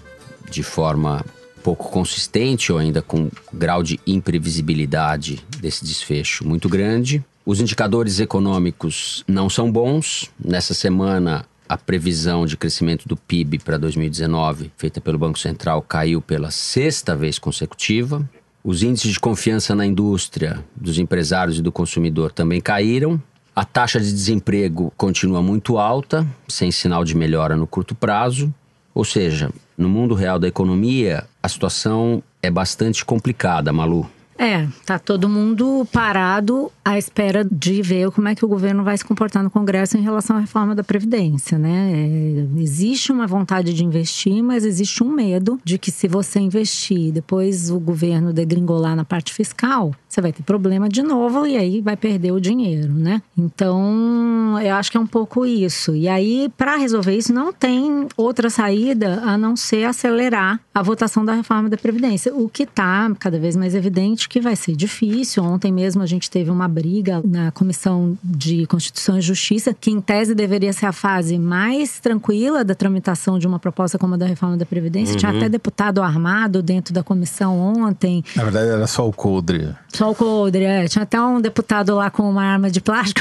[0.49, 1.25] de forma
[1.63, 7.25] pouco consistente ou ainda com grau de imprevisibilidade desse desfecho muito grande.
[7.45, 10.31] Os indicadores econômicos não são bons.
[10.43, 16.21] Nessa semana, a previsão de crescimento do PIB para 2019, feita pelo Banco Central, caiu
[16.21, 18.29] pela sexta vez consecutiva.
[18.63, 23.23] Os índices de confiança na indústria, dos empresários e do consumidor também caíram.
[23.55, 28.53] A taxa de desemprego continua muito alta, sem sinal de melhora no curto prazo.
[28.95, 34.09] Ou seja, no mundo real da economia, a situação é bastante complicada, Malu.
[34.43, 38.97] É, tá todo mundo parado à espera de ver como é que o governo vai
[38.97, 41.93] se comportar no Congresso em relação à reforma da Previdência, né?
[41.93, 47.13] É, existe uma vontade de investir, mas existe um medo de que se você investir
[47.13, 51.83] depois o governo degringolar na parte fiscal, você vai ter problema de novo e aí
[51.83, 53.21] vai perder o dinheiro, né?
[53.37, 55.95] Então, eu acho que é um pouco isso.
[55.95, 61.27] E aí, para resolver isso, não tem outra saída a não ser acelerar a votação
[61.27, 65.43] da reforma da Previdência, o que está cada vez mais evidente que vai ser difícil.
[65.43, 70.01] Ontem mesmo a gente teve uma briga na Comissão de Constituição e Justiça, que em
[70.01, 74.27] tese deveria ser a fase mais tranquila da tramitação de uma proposta como a da
[74.27, 75.17] reforma da Previdência.
[75.17, 78.25] Tinha até deputado armado dentro da comissão ontem.
[78.37, 79.75] Na verdade, era só o coldre.
[79.93, 80.87] Só o Coldre, é.
[80.87, 83.21] Tinha até um deputado lá com uma arma de plástico.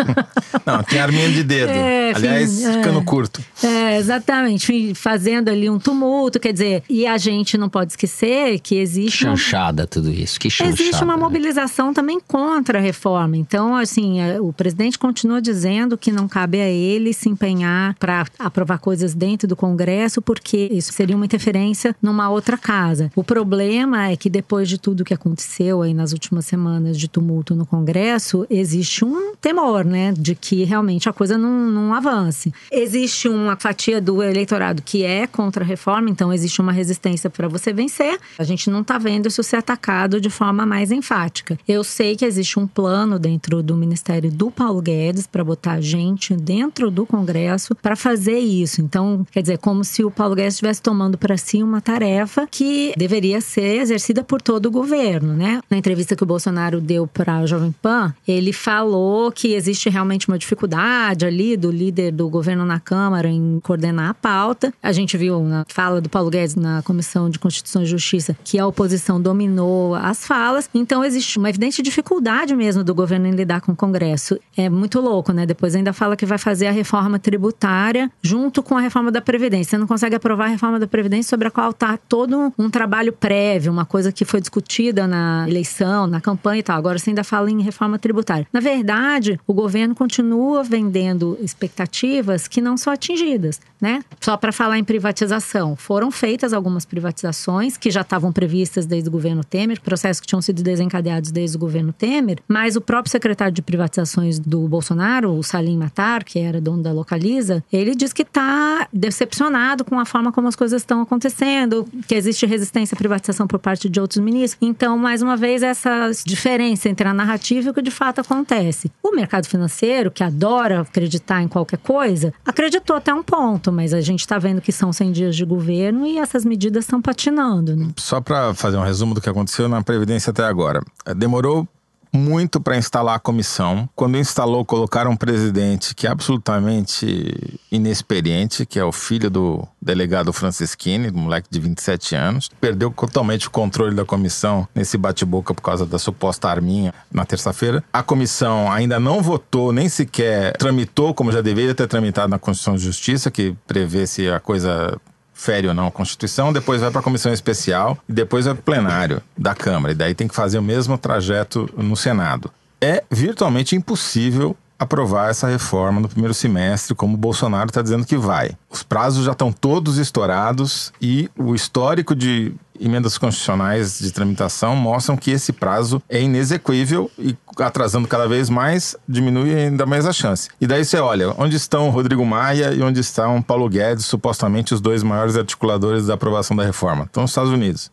[0.64, 1.70] Não, tem arminha de dedo.
[1.70, 2.72] É, Aliás, enfim, é.
[2.74, 3.42] ficando curto.
[3.62, 4.94] É, exatamente.
[4.94, 9.86] Fazendo ali um tumulto, quer dizer, e a gente não pode esquecer que existe Chanchada
[9.86, 10.33] tudo isso.
[10.38, 10.80] Que chanchada.
[10.80, 11.22] Existe uma né?
[11.22, 13.36] mobilização também contra a reforma.
[13.36, 18.26] Então, assim, é, o presidente continua dizendo que não cabe a ele se empenhar para
[18.38, 23.10] aprovar coisas dentro do Congresso, porque isso seria uma interferência numa outra casa.
[23.14, 27.54] O problema é que depois de tudo que aconteceu aí nas últimas semanas de tumulto
[27.54, 32.52] no Congresso, existe um temor, né, de que realmente a coisa não, não avance.
[32.70, 37.48] Existe uma fatia do eleitorado que é contra a reforma, então existe uma resistência para
[37.48, 38.18] você vencer.
[38.38, 41.58] A gente não está vendo isso ser atacado de forma mais enfática.
[41.68, 46.34] Eu sei que existe um plano dentro do Ministério do Paulo Guedes para botar gente
[46.34, 48.80] dentro do Congresso para fazer isso.
[48.80, 52.94] Então, quer dizer, como se o Paulo Guedes estivesse tomando para si uma tarefa que
[52.96, 55.60] deveria ser exercida por todo o governo, né?
[55.70, 60.26] Na entrevista que o Bolsonaro deu para a Jovem Pan, ele falou que existe realmente
[60.26, 64.72] uma dificuldade ali do líder do governo na Câmara em coordenar a pauta.
[64.82, 68.58] A gente viu na fala do Paulo Guedes na Comissão de Constituição e Justiça que
[68.58, 70.70] a oposição dominou as falas.
[70.72, 74.38] Então existe uma evidente dificuldade mesmo do governo em lidar com o Congresso.
[74.56, 75.44] É muito louco, né?
[75.44, 79.70] Depois ainda fala que vai fazer a reforma tributária junto com a reforma da Previdência.
[79.70, 83.12] Você não consegue aprovar a reforma da Previdência sobre a qual está todo um trabalho
[83.12, 86.78] prévio, uma coisa que foi discutida na eleição, na campanha e tal.
[86.78, 88.46] Agora você ainda fala em reforma tributária.
[88.52, 94.02] Na verdade, o governo continua vendendo expectativas que não são atingidas, né?
[94.20, 99.12] Só para falar em privatização, foram feitas algumas privatizações que já estavam previstas desde o
[99.12, 103.54] governo Temer, processos que tinham sido desencadeados desde o governo Temer, mas o próprio secretário
[103.54, 108.22] de privatizações do Bolsonaro, o Salim Matar, que era dono da Localiza, ele diz que
[108.22, 113.46] está decepcionado com a forma como as coisas estão acontecendo, que existe resistência à privatização
[113.46, 114.58] por parte de outros ministros.
[114.60, 118.90] Então, mais uma vez, essa diferença entre a narrativa e o que de fato acontece.
[119.00, 124.00] O mercado financeiro, que adora acreditar em qualquer coisa, acreditou até um ponto, mas a
[124.00, 127.76] gente está vendo que são 100 dias de governo e essas medidas estão patinando.
[127.76, 127.88] Né?
[127.96, 130.82] Só para fazer um resumo do que aconteceu na Previdência até agora.
[131.06, 131.68] Eh, Demorou
[132.14, 133.88] muito para instalar a comissão.
[133.96, 140.32] Quando instalou, colocaram um presidente que é absolutamente inexperiente, que é o filho do delegado
[140.32, 142.48] Francisquini, moleque de 27 anos.
[142.60, 147.82] Perdeu totalmente o controle da comissão nesse bate-boca por causa da suposta arminha na terça-feira.
[147.92, 152.76] A comissão ainda não votou, nem sequer tramitou, como já deveria ter tramitado na Constituição
[152.76, 154.96] de Justiça, que prevê se a coisa
[155.34, 158.60] fere ou não a Constituição, depois vai para a comissão especial e depois vai para
[158.60, 159.92] o plenário da Câmara.
[159.92, 162.50] E daí tem que fazer o mesmo trajeto no Senado.
[162.80, 168.16] É virtualmente impossível aprovar essa reforma no primeiro semestre, como o Bolsonaro está dizendo que
[168.16, 168.52] vai.
[168.70, 175.16] Os prazos já estão todos estourados e o histórico de emendas constitucionais de tramitação mostram
[175.16, 180.48] que esse prazo é inexequível e atrasando cada vez mais, diminui ainda mais a chance.
[180.60, 184.80] E daí você olha, onde estão Rodrigo Maia e onde estão Paulo Guedes, supostamente os
[184.80, 187.04] dois maiores articuladores da aprovação da reforma?
[187.04, 187.90] Estão nos Estados Unidos,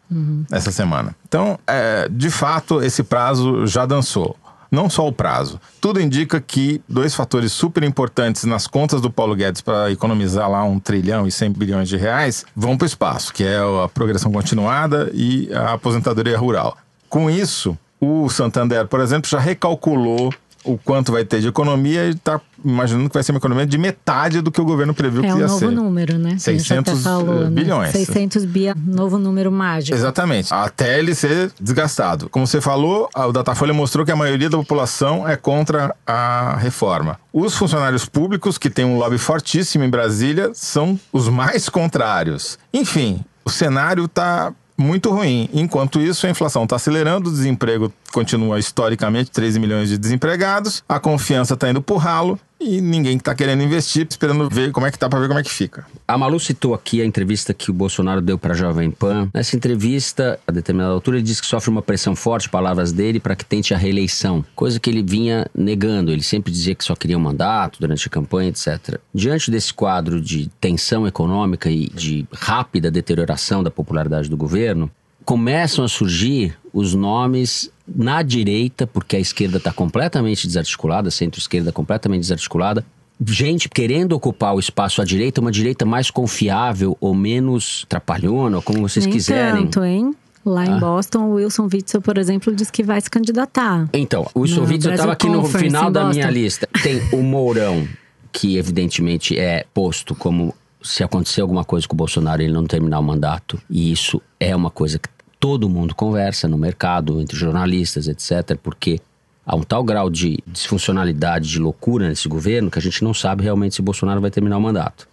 [0.52, 1.16] essa semana.
[1.28, 4.36] Então, é, de fato, esse prazo já dançou.
[4.72, 5.60] Não só o prazo.
[5.82, 10.64] Tudo indica que dois fatores super importantes nas contas do Paulo Guedes para economizar lá
[10.64, 14.32] um trilhão e 100 bilhões de reais vão para o espaço, que é a progressão
[14.32, 16.78] continuada e a aposentadoria rural.
[17.10, 22.12] Com isso, o Santander, por exemplo, já recalculou o quanto vai ter de economia e
[22.12, 25.28] está imaginando que vai ser uma economia de metade do que o governo previu É
[25.28, 25.72] que um ia novo ser.
[25.72, 26.30] número, né?
[26.30, 27.50] A gente 600 até falou, né?
[27.50, 27.92] bilhões.
[27.92, 29.96] 600 bi, é novo número mágico.
[29.98, 30.54] Exatamente.
[30.54, 32.30] Até ele ser desgastado.
[32.30, 37.20] Como você falou, o Datafolha mostrou que a maioria da população é contra a reforma.
[37.34, 42.60] Os funcionários públicos, que têm um lobby fortíssimo em Brasília, são os mais contrários.
[42.74, 45.50] Enfim, o cenário está muito ruim.
[45.54, 51.00] Enquanto isso, a inflação está acelerando, o desemprego continua historicamente 13 milhões de desempregados, a
[51.00, 55.00] confiança está indo pro ralo e ninguém está querendo investir, esperando ver como é que
[55.00, 55.86] tá para ver como é que fica.
[56.08, 59.30] A Malu citou aqui a entrevista que o Bolsonaro deu para a Jovem Pan.
[59.34, 63.36] Nessa entrevista, a determinada altura, ele disse que sofre uma pressão forte, palavras dele, para
[63.36, 64.46] que tente a reeleição.
[64.56, 66.12] Coisa que ele vinha negando.
[66.12, 69.00] Ele sempre dizia que só queria um mandato durante a campanha, etc.
[69.14, 74.92] Diante desse quadro de tensão econômica e de rápida deterioração da popularidade do governo,
[75.26, 82.22] começam a surgir os nomes na direita, porque a esquerda está completamente desarticulada, centro-esquerda completamente
[82.22, 82.86] desarticulada.
[83.24, 88.64] Gente querendo ocupar o espaço à direita, uma direita mais confiável ou menos trapalhona, ou
[88.64, 89.64] como vocês Nem quiserem.
[89.64, 90.16] tanto, hein?
[90.44, 93.88] Lá em Boston, o Wilson Witzel, por exemplo, diz que vai se candidatar.
[93.94, 96.68] Então, o Wilson Witzel estava aqui no final da minha lista.
[96.82, 97.88] Tem o Mourão,
[98.32, 103.00] que evidentemente é posto como se acontecer alguma coisa com o Bolsonaro ele não terminar
[103.00, 103.62] o mandato.
[103.70, 109.00] E isso é uma coisa que todo mundo conversa no mercado, entre jornalistas, etc., porque
[109.46, 113.44] há um tal grau de disfuncionalidade, de loucura nesse governo que a gente não sabe
[113.44, 115.08] realmente se o Bolsonaro vai terminar o mandato.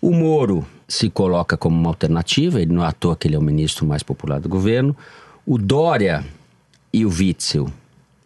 [0.00, 3.38] O Moro se coloca como uma alternativa, ele não é à toa que ele é
[3.38, 4.96] o ministro mais popular do governo.
[5.46, 6.24] O Dória
[6.92, 7.68] e o Witzel,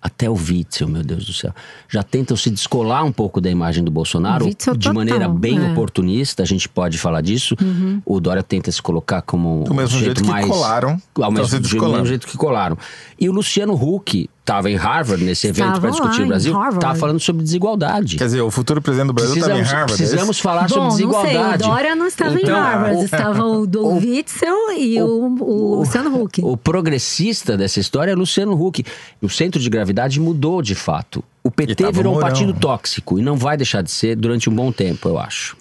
[0.07, 1.53] até o Witzel, meu Deus do céu,
[1.89, 5.73] já tentam se descolar um pouco da imagem do Bolsonaro de total, maneira bem é.
[5.73, 7.57] oportunista, a gente pode falar disso.
[8.05, 11.49] O Dória tenta se colocar como Do mesmo um jeito que mais, colaram, Ao mesmo,
[11.49, 12.79] se do mesmo jeito que colaram.
[13.19, 16.53] E o Luciano Huck estava em Harvard nesse evento Estava para discutir lá o Brasil,
[16.75, 18.17] estava falando sobre desigualdade.
[18.17, 19.93] Quer dizer, o futuro presidente do Brasil estava em Harvard.
[19.93, 20.43] é precisamos isso?
[20.43, 21.63] falar Bom, sobre não sei, o desigualdade.
[21.65, 25.75] Dória não estava Então, em Harvard, o- estava o do o- Witzel e o, o
[25.81, 26.41] Luciano Huck.
[26.45, 28.85] O progressista dessa história é Luciano Huck.
[29.21, 31.23] O centro de gravidade mudou de fato.
[31.43, 34.71] O PT virou um partido tóxico e não vai deixar de ser durante um bom
[34.73, 35.57] tempo, eu acho.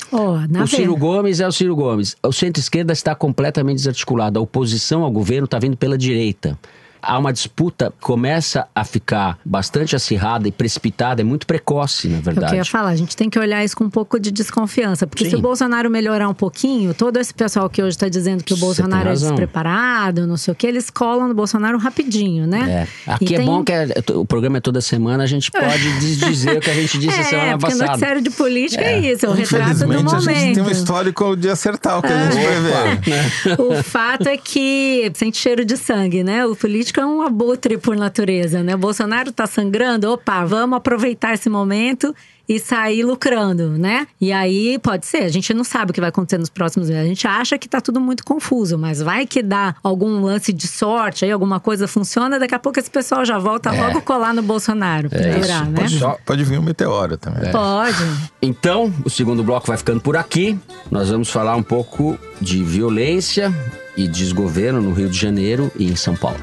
[0.50, 2.15] Na o Ciro ver- Gomes é o Ciro Gomes.
[2.24, 4.39] O centro-esquerda está completamente desarticulado.
[4.39, 6.58] A oposição ao governo está vindo pela direita.
[7.05, 12.17] Há uma disputa que começa a ficar bastante acirrada e precipitada, é muito precoce, na
[12.17, 12.47] Eu verdade.
[12.47, 15.05] queria falar, a gente tem que olhar isso com um pouco de desconfiança.
[15.07, 15.35] Porque se Sim.
[15.37, 19.09] o Bolsonaro melhorar um pouquinho, todo esse pessoal que hoje está dizendo que o Bolsonaro
[19.09, 22.87] é despreparado, não sei o que, eles colam no Bolsonaro rapidinho, né?
[23.07, 23.11] É.
[23.13, 25.65] Aqui E é tem- bom que é- o programa é toda semana, a gente pode
[25.99, 27.87] diz- dizer o que a gente disse é, semana porque passada.
[27.91, 30.71] noticiário de política é, isso, é o retrato do Infelizmente, a gente tem um momento.
[30.77, 32.61] histórico de acertar o que a gente vai
[32.95, 33.55] ver.
[33.59, 36.45] O fato é que sente cheiro de sangue, né?
[36.45, 38.75] O político é um abutre por natureza, né?
[38.75, 42.13] O Bolsonaro tá sangrando, opa, vamos aproveitar esse momento
[42.47, 44.05] e sair lucrando, né?
[44.21, 47.03] E aí pode ser, a gente não sabe o que vai acontecer nos próximos meses.
[47.03, 50.67] A gente acha que tá tudo muito confuso, mas vai que dá algum lance de
[50.67, 54.43] sorte aí, alguma coisa funciona, daqui a pouco esse pessoal já volta logo colar no
[54.43, 55.71] Bolsonaro, pendurar, isso.
[55.71, 55.79] né?
[55.81, 57.51] Pode, Só- pode vir um meteoro também.
[57.51, 57.97] Pode.
[58.41, 60.58] Então, o segundo bloco vai ficando por aqui.
[60.91, 63.51] Nós vamos falar um pouco de violência
[63.97, 66.38] e desgoverno no Rio de Janeiro e em São Paulo.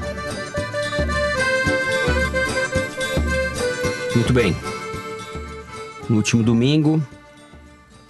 [4.15, 4.55] Muito bem.
[6.07, 7.01] No último domingo,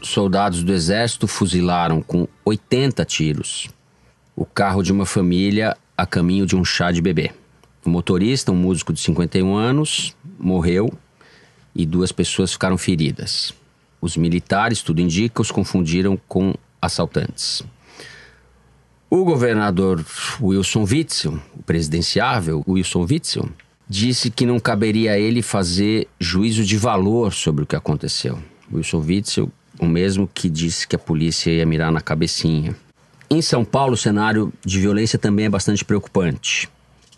[0.01, 3.69] soldados do Exército fuzilaram com 80 tiros
[4.35, 7.31] o carro de uma família a caminho de um chá de bebê.
[7.85, 10.91] O motorista, um músico de 51 anos, morreu
[11.73, 13.53] e duas pessoas ficaram feridas.
[14.01, 17.63] Os militares, tudo indica, os confundiram com assaltantes.
[19.09, 20.03] O governador
[20.41, 23.49] Wilson Witzel, o presidenciável Wilson Witzel,
[23.93, 28.39] disse que não caberia a ele fazer juízo de valor sobre o que aconteceu.
[28.73, 32.75] Wilson Witzel, o mesmo que disse que a polícia ia mirar na cabecinha.
[33.29, 36.67] Em São Paulo, o cenário de violência também é bastante preocupante.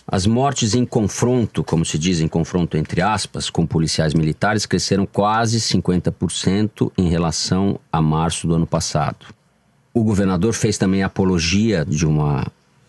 [0.06, 5.06] As mortes em confronto, como se diz em confronto entre aspas, com policiais militares, cresceram
[5.06, 9.28] quase 50% em relação a março do ano passado.
[9.94, 12.46] O governador fez também apologia de uma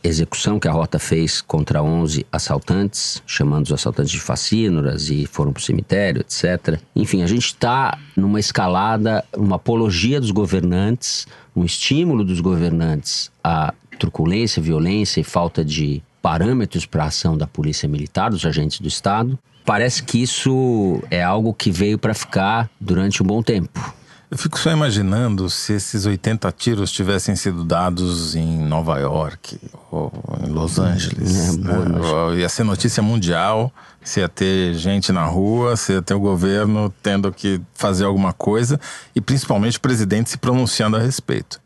[0.06, 5.52] execução que a Rota fez contra 11 assaltantes, chamando os assaltantes de facínoras e foram
[5.52, 6.80] para o cemitério, etc.
[6.94, 13.72] Enfim, a gente está numa escalada, uma apologia dos governantes, um estímulo dos governantes à
[13.98, 18.88] truculência, violência e falta de parâmetros para a ação da polícia militar, dos agentes do
[18.88, 19.38] Estado.
[19.64, 23.94] Parece que isso é algo que veio para ficar durante um bom tempo.
[24.28, 29.58] Eu fico só imaginando se esses 80 tiros tivessem sido dados em Nova York
[29.90, 30.12] ou
[30.44, 31.56] em Los Angeles.
[31.56, 32.40] É, né?
[32.40, 36.92] Ia ser notícia mundial, se ia ter gente na rua, se ia ter o governo
[37.02, 38.80] tendo que fazer alguma coisa
[39.14, 41.60] e principalmente o presidente se pronunciando a respeito.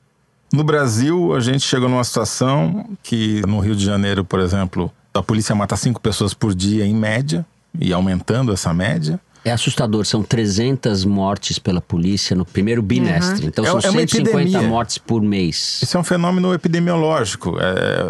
[0.53, 5.23] No Brasil, a gente chegou numa situação que no Rio de Janeiro, por exemplo, a
[5.23, 7.47] polícia mata cinco pessoas por dia em média
[7.79, 9.19] e aumentando essa média.
[9.45, 13.43] É assustador, são 300 mortes pela polícia no primeiro bimestre.
[13.43, 13.49] Uhum.
[13.49, 14.69] Então É- são é uma 150 epidemia.
[14.69, 15.81] mortes por mês.
[15.83, 17.57] Isso é um fenômeno epidemiológico.
[17.59, 18.05] É,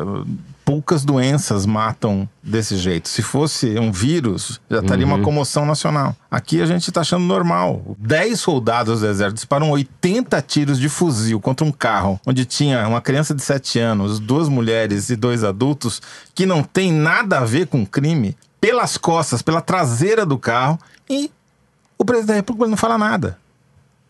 [0.64, 3.08] poucas doenças matam desse jeito.
[3.08, 6.14] Se fosse um vírus, já estaria uma comoção nacional.
[6.30, 7.96] Aqui a gente está achando normal.
[7.98, 13.00] 10 soldados do exército disparam 80 tiros de fuzil contra um carro onde tinha uma
[13.00, 16.00] criança de 7 anos, duas mulheres e dois adultos
[16.34, 21.30] que não tem nada a ver com crime, pelas costas, pela traseira do carro e
[21.98, 23.38] o presidente da República não fala nada.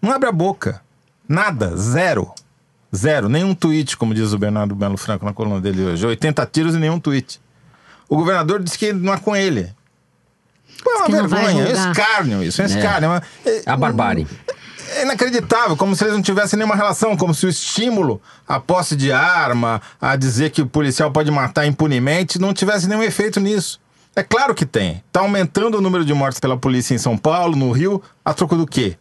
[0.02, 0.80] Não abre a boca.
[1.28, 1.76] Nada.
[1.76, 2.32] Zero.
[2.94, 3.28] Zero.
[3.28, 6.04] Nenhum tweet, como diz o Bernardo Belo Franco na coluna dele hoje.
[6.06, 7.40] 80 tiros e nenhum tweet.
[8.08, 9.72] O governador disse que não é com ele.
[10.82, 11.64] Pô, é uma vergonha.
[11.64, 12.60] É um escárnio isso.
[12.60, 12.70] É um É.
[12.76, 13.10] escárnio.
[13.12, 14.26] É é- A barbárie.
[14.92, 18.96] É inacreditável, como se eles não tivessem nenhuma relação, como se o estímulo à posse
[18.96, 23.80] de arma, a dizer que o policial pode matar impunemente, não tivesse nenhum efeito nisso.
[24.20, 25.02] É claro que tem.
[25.06, 28.54] Está aumentando o número de mortes pela polícia em São Paulo, no Rio, a troco
[28.54, 28.98] do quê?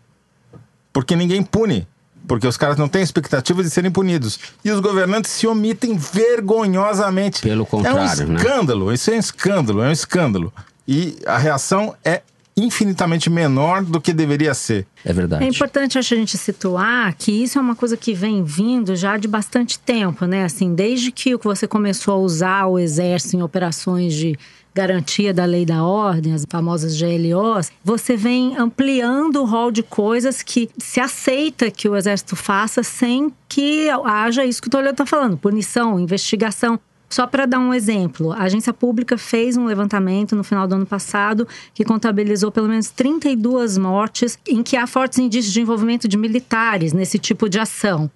[0.94, 1.86] Porque ninguém pune.
[2.26, 4.40] Porque os caras não têm expectativa de serem punidos.
[4.64, 7.42] E os governantes se omitem vergonhosamente.
[7.42, 8.36] Pelo contrário, É um né?
[8.36, 10.54] escândalo, isso é um escândalo, é um escândalo.
[10.88, 12.22] E a reação é
[12.56, 14.88] infinitamente menor do que deveria ser.
[15.04, 15.44] É verdade.
[15.44, 19.28] É importante a gente situar que isso é uma coisa que vem vindo já de
[19.28, 20.46] bastante tempo, né?
[20.46, 24.38] Assim, desde que você começou a usar o exército em operações de
[24.80, 30.42] garantia da lei da ordem, as famosas GLOs, você vem ampliando o rol de coisas
[30.42, 35.06] que se aceita que o exército faça sem que haja isso que o Toledo está
[35.06, 36.80] falando, punição, investigação.
[37.10, 40.86] Só para dar um exemplo, a agência pública fez um levantamento no final do ano
[40.86, 46.16] passado que contabilizou pelo menos 32 mortes em que há fortes indícios de envolvimento de
[46.16, 48.10] militares nesse tipo de ação.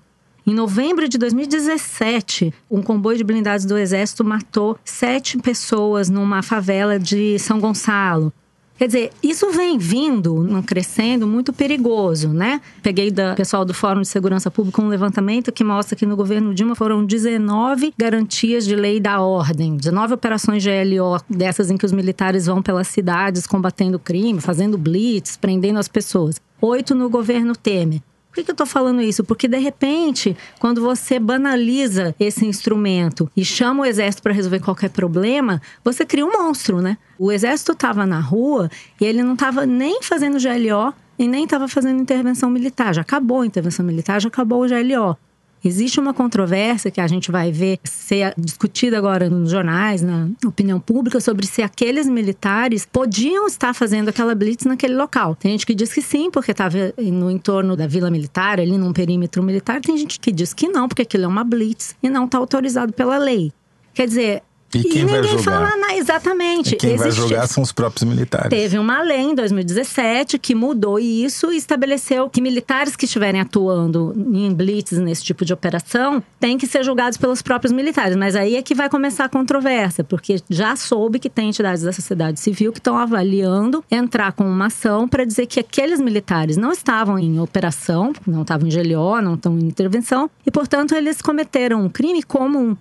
[0.45, 6.99] Em novembro de 2017, um comboio de blindados do Exército matou sete pessoas numa favela
[6.99, 8.33] de São Gonçalo.
[8.77, 12.59] Quer dizer, isso vem vindo, crescendo muito perigoso, né?
[12.81, 16.53] Peguei da pessoal do Fórum de Segurança Pública um levantamento que mostra que no governo
[16.53, 21.93] Dilma foram 19 garantias de lei da ordem, 19 operações GLO, dessas em que os
[21.93, 26.41] militares vão pelas cidades combatendo crime, fazendo blitz, prendendo as pessoas.
[26.59, 28.01] Oito no governo Temer.
[28.33, 29.23] Por que, que eu estou falando isso?
[29.23, 34.89] Porque, de repente, quando você banaliza esse instrumento e chama o exército para resolver qualquer
[34.89, 36.97] problema, você cria um monstro, né?
[37.19, 41.67] O exército estava na rua e ele não estava nem fazendo GLO e nem estava
[41.67, 42.95] fazendo intervenção militar.
[42.95, 45.15] Já acabou a intervenção militar, já acabou o GLO.
[45.63, 50.79] Existe uma controvérsia que a gente vai ver ser discutida agora nos jornais, na opinião
[50.79, 55.35] pública, sobre se aqueles militares podiam estar fazendo aquela blitz naquele local.
[55.35, 58.91] Tem gente que diz que sim, porque estava no entorno da vila militar, ali num
[58.91, 59.79] perímetro militar.
[59.79, 62.91] Tem gente que diz que não, porque aquilo é uma blitz e não está autorizado
[62.91, 63.51] pela lei.
[63.93, 64.43] Quer dizer,
[64.79, 65.43] E quem vai ninguém julgar?
[65.67, 65.93] fala nada.
[65.95, 66.73] Exatamente.
[66.73, 68.49] E quem vai Existe- julgar são os próprios militares.
[68.49, 74.13] Teve uma lei em 2017 que mudou isso e estabeleceu que militares que estiverem atuando
[74.33, 78.15] em blitz nesse tipo de operação têm que ser julgados pelos próprios militares.
[78.15, 81.91] Mas aí é que vai começar a controvérsia, porque já soube que tem entidades da
[81.93, 86.71] sociedade civil que estão avaliando entrar com uma ação para dizer que aqueles militares não
[86.71, 91.81] estavam em operação, não estavam em GLO, não estão em intervenção, e portanto eles cometeram
[91.83, 92.75] um crime comum.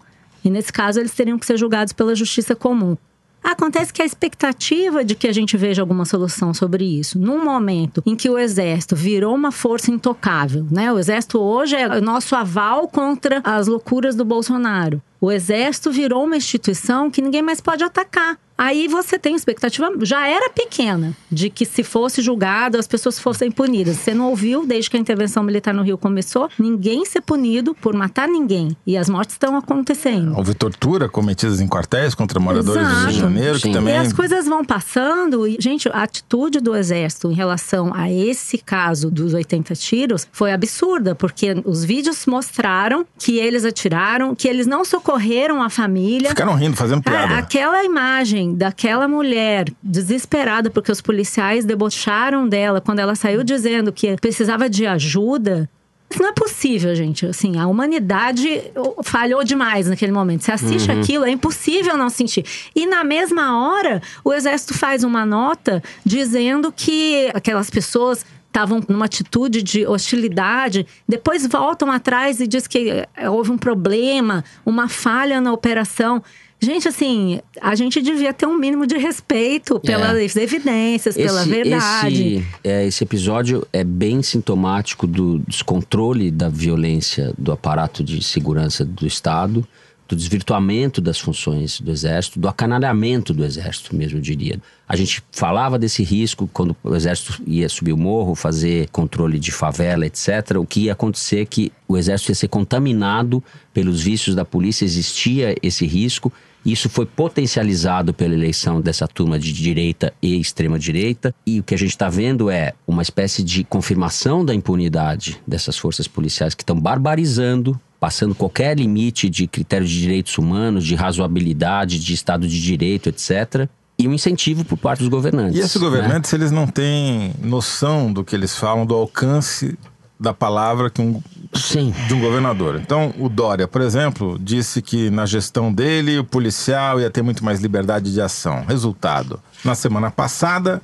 [0.44, 2.96] E nesse caso, eles teriam que ser julgados pela justiça comum.
[3.42, 8.02] Acontece que a expectativa de que a gente veja alguma solução sobre isso, num momento
[8.06, 10.92] em que o exército virou uma força intocável, né?
[10.92, 15.02] O exército hoje é o nosso aval contra as loucuras do Bolsonaro.
[15.22, 18.36] O exército virou uma instituição que ninguém mais pode atacar.
[18.56, 23.50] Aí você tem expectativa, já era pequena, de que se fosse julgado, as pessoas fossem
[23.50, 23.96] punidas.
[23.96, 27.94] Você não ouviu, desde que a intervenção militar no Rio começou, ninguém ser punido por
[27.94, 28.76] matar ninguém.
[28.86, 30.36] E as mortes estão acontecendo.
[30.36, 33.18] Houve tortura cometidas em quartéis contra moradores do Rio de Exato.
[33.18, 33.68] Janeiro, Sim.
[33.68, 33.94] que também.
[33.94, 38.58] E as coisas vão passando e, gente, a atitude do exército em relação a esse
[38.58, 44.66] caso dos 80 tiros foi absurda, porque os vídeos mostraram que eles atiraram, que eles
[44.66, 46.30] não socorreram a família.
[46.30, 47.36] Ficaram rindo, fazendo piada.
[47.38, 54.16] aquela imagem daquela mulher desesperada porque os policiais debocharam dela quando ela saiu dizendo que
[54.16, 55.68] precisava de ajuda.
[56.12, 57.24] Isso não é possível, gente.
[57.24, 58.70] Assim, a humanidade
[59.02, 60.44] falhou demais naquele momento.
[60.44, 62.44] Você assiste aquilo, é impossível não sentir.
[62.76, 69.06] E na mesma hora, o exército faz uma nota dizendo que aquelas pessoas estavam numa
[69.06, 75.40] atitude de hostilidade, depois voltam atrás e diz que eh, houve um problema, uma falha
[75.40, 76.22] na operação.
[76.60, 82.36] Gente, assim, a gente devia ter um mínimo de respeito pelas evidências, pela verdade.
[82.36, 88.84] Esse, é, esse episódio é bem sintomático do descontrole da violência do aparato de segurança
[88.84, 89.66] do Estado,
[90.12, 94.60] do desvirtuamento das funções do Exército, do acanalhamento do Exército, mesmo eu diria.
[94.86, 99.50] A gente falava desse risco quando o Exército ia subir o morro, fazer controle de
[99.50, 100.58] favela, etc.
[100.58, 103.42] O que ia acontecer é que o Exército ia ser contaminado
[103.72, 106.30] pelos vícios da polícia, existia esse risco.
[106.64, 111.34] Isso foi potencializado pela eleição dessa turma de direita e extrema-direita.
[111.46, 115.78] E o que a gente está vendo é uma espécie de confirmação da impunidade dessas
[115.78, 122.00] forças policiais que estão barbarizando, passando qualquer limite de critério de direitos humanos, de razoabilidade,
[122.00, 123.68] de Estado de Direito, etc.
[123.96, 125.56] E um incentivo por parte dos governantes.
[125.56, 125.88] E esses né?
[125.88, 129.78] governantes, eles não têm noção do que eles falam, do alcance
[130.18, 131.22] da palavra que um,
[131.54, 131.94] Sim.
[132.08, 132.74] de um governador.
[132.74, 137.44] Então, o Dória, por exemplo, disse que na gestão dele o policial ia ter muito
[137.44, 138.64] mais liberdade de ação.
[138.66, 140.82] Resultado: na semana passada,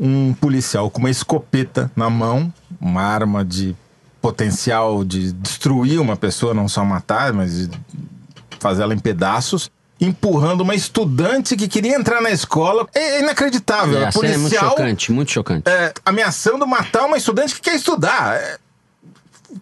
[0.00, 2.50] um policial com uma escopeta na mão
[2.80, 3.74] uma arma de
[4.26, 7.78] potencial de destruir uma pessoa, não só matar, mas de
[8.58, 9.70] fazê-la em pedaços.
[10.00, 12.88] Empurrando uma estudante que queria entrar na escola.
[12.92, 14.00] É inacreditável.
[14.00, 15.68] É, a cena é muito policial chocante, muito chocante.
[15.68, 18.34] é, ameaçando matar uma estudante que quer estudar.
[18.34, 18.58] É,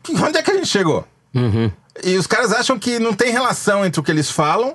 [0.08, 1.06] onde é que a gente chegou?
[1.34, 1.70] Uhum.
[2.02, 4.74] E os caras acham que não tem relação entre o que eles falam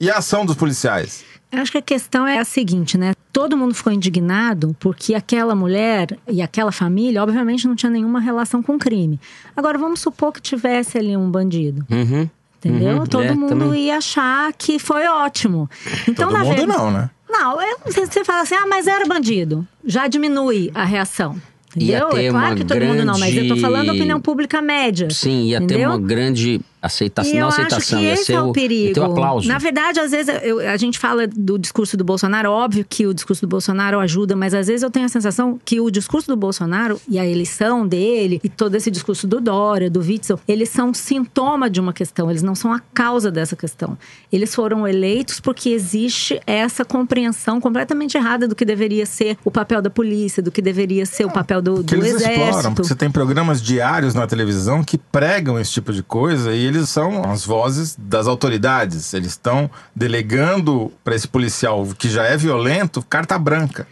[0.00, 1.24] e a ação dos policiais.
[1.52, 3.12] Eu acho que a questão é a seguinte, né?
[3.36, 8.62] Todo mundo ficou indignado porque aquela mulher e aquela família, obviamente, não tinha nenhuma relação
[8.62, 9.20] com o crime.
[9.54, 11.84] Agora, vamos supor que tivesse ali um bandido.
[11.90, 12.26] Uhum.
[12.58, 12.96] Entendeu?
[12.96, 13.86] Uhum, Todo é, mundo também.
[13.88, 15.68] ia achar que foi ótimo.
[16.08, 17.10] Então, Todo na mundo não, né?
[17.28, 19.68] Não, eu você fala assim, ah, mas era bandido.
[19.84, 21.36] Já diminui a reação.
[21.76, 22.08] Ia Entendeu?
[22.08, 24.62] ter É claro uma que todo mundo não, mas eu tô falando grande- opinião pública
[24.62, 25.08] média.
[25.10, 25.90] Sim, ia ter entendeu?
[25.90, 27.32] uma grande aceitação.
[27.34, 28.94] E Não aceitação, acho que ia esse ser é o perigo.
[28.94, 29.46] ter o aplauso.
[29.48, 33.14] Na verdade, às vezes eu- a gente fala do discurso do Bolsonaro, óbvio que o
[33.14, 36.36] discurso do Bolsonaro ajuda, mas às vezes eu tenho a sensação que o discurso do
[36.36, 40.92] Bolsonaro e a eleição dele e todo esse discurso do Dória, do Witzel, eles são
[40.94, 43.96] sintoma de uma questão, eles não são a causa dessa questão.
[44.32, 49.80] Eles foram eleitos porque existe essa compreensão completamente errada do que deveria ser o papel
[49.80, 52.40] da polícia, do que deveria ser o papel do, do eles exército.
[52.42, 56.64] exploram, porque você tem programas diários na televisão que pregam esse tipo de coisa e
[56.64, 59.14] eles são as vozes das autoridades.
[59.14, 63.86] Eles estão delegando para esse policial que já é violento carta branca.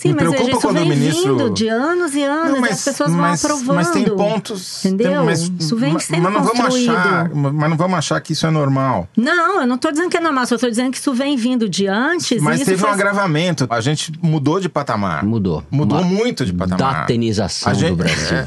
[0.00, 2.66] Sim, Me mas preocupa isso quando o vem ministro vindo de anos e anos, Não,
[2.66, 3.74] e as pessoas mas- vão aprovando.
[3.76, 4.84] Mas tem pontos.
[4.84, 5.12] Entendeu?
[5.12, 6.90] tem- mas, isso vem mas- sendo mas não vamos construído.
[6.96, 9.06] achar, mas não vamos achar que isso é normal.
[9.14, 11.68] Não, eu não tô dizendo que é normal, só tô dizendo que isso vem vindo
[11.68, 12.40] de antes.
[12.42, 13.66] Mas e isso teve um faz- agravamento.
[13.68, 15.22] A gente mudou de patamar.
[15.22, 15.62] Mudou.
[15.70, 17.00] Mudou Uma muito de patamar.
[17.00, 18.38] datenização gente- do Brasil.
[18.38, 18.46] é.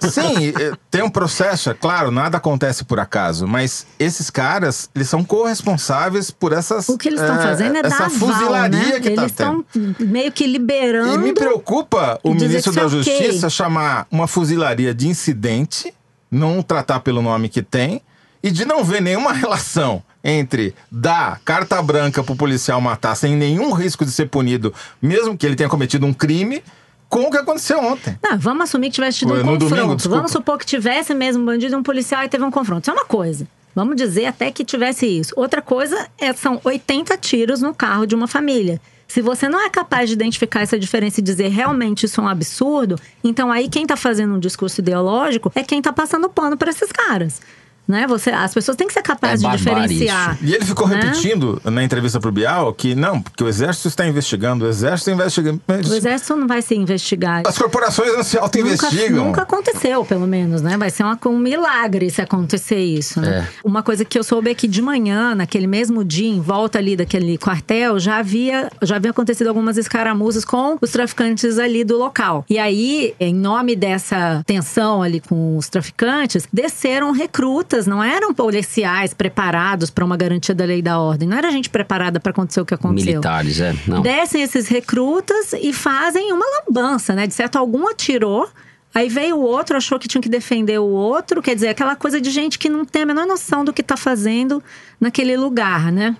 [0.10, 5.08] Sim, é, tem um processo, é claro, nada acontece por acaso, mas esses caras, eles
[5.08, 6.88] são corresponsáveis por essas.
[6.88, 9.00] O que eles estão é, fazendo é essa dar aval, fuzilaria né?
[9.00, 9.64] que Eles tá tendo.
[9.94, 10.81] estão meio que liberando.
[11.14, 12.88] E me preocupa o ministro da.
[12.88, 15.94] Justiça chamar uma fuzilaria de incidente,
[16.30, 18.02] não tratar pelo nome que tem,
[18.42, 23.72] e de não ver nenhuma relação entre dar carta branca pro policial matar sem nenhum
[23.72, 26.62] risco de ser punido, mesmo que ele tenha cometido um crime,
[27.08, 28.18] com o que aconteceu ontem.
[28.22, 29.68] Não, vamos assumir que tivesse tido um no confronto.
[29.68, 32.82] domingo, vamos supor que tivesse mesmo um bandido e um policial e teve um confronto.
[32.82, 33.46] Isso é uma coisa.
[33.74, 35.32] Vamos dizer até que tivesse isso.
[35.36, 38.80] Outra coisa é são 80 tiros no carro de uma família.
[39.12, 42.28] Se você não é capaz de identificar essa diferença e dizer realmente isso é um
[42.28, 46.70] absurdo, então aí quem tá fazendo um discurso ideológico é quem tá passando pano para
[46.70, 47.42] esses caras.
[47.86, 48.06] Né?
[48.06, 50.38] Você, as pessoas têm que ser capazes É de diferenciar.
[50.40, 50.96] E ele ficou né?
[51.00, 55.20] repetindo na entrevista pro Bial que não, porque o exército está investigando, o exército está
[55.22, 55.60] investigando.
[55.66, 57.42] Mas O exército não vai se investigar.
[57.46, 59.24] As corporações não se auto-investigam.
[59.26, 60.76] nunca aconteceu, pelo menos, né?
[60.76, 63.46] Vai ser uma- um milagre se acontecer isso, né?
[63.48, 63.48] É.
[63.64, 66.96] Uma coisa que eu soube é que de manhã, naquele mesmo dia, em volta ali
[66.96, 72.44] daquele quartel, já havia, já havia acontecido algumas escaramuzas com os traficantes ali do local.
[72.48, 79.14] E aí, em nome dessa tensão ali com os traficantes, desceram recrutas, não eram policiais
[79.14, 81.28] preparados para uma garantia da lei e da ordem.
[81.28, 83.12] Não era gente preparada para acontecer o que aconteceu.
[83.12, 83.74] Militares, é.
[83.86, 84.02] Não.
[84.02, 87.26] Descem esses recrutas e fazem uma lambança, né?
[87.26, 88.48] De certo, algum atirou.
[88.94, 91.40] Aí veio o outro, achou que tinha que defender o outro.
[91.40, 93.96] Quer dizer, aquela coisa de gente que não tem a menor noção do que tá
[93.96, 94.62] fazendo
[95.00, 96.14] naquele lugar, né?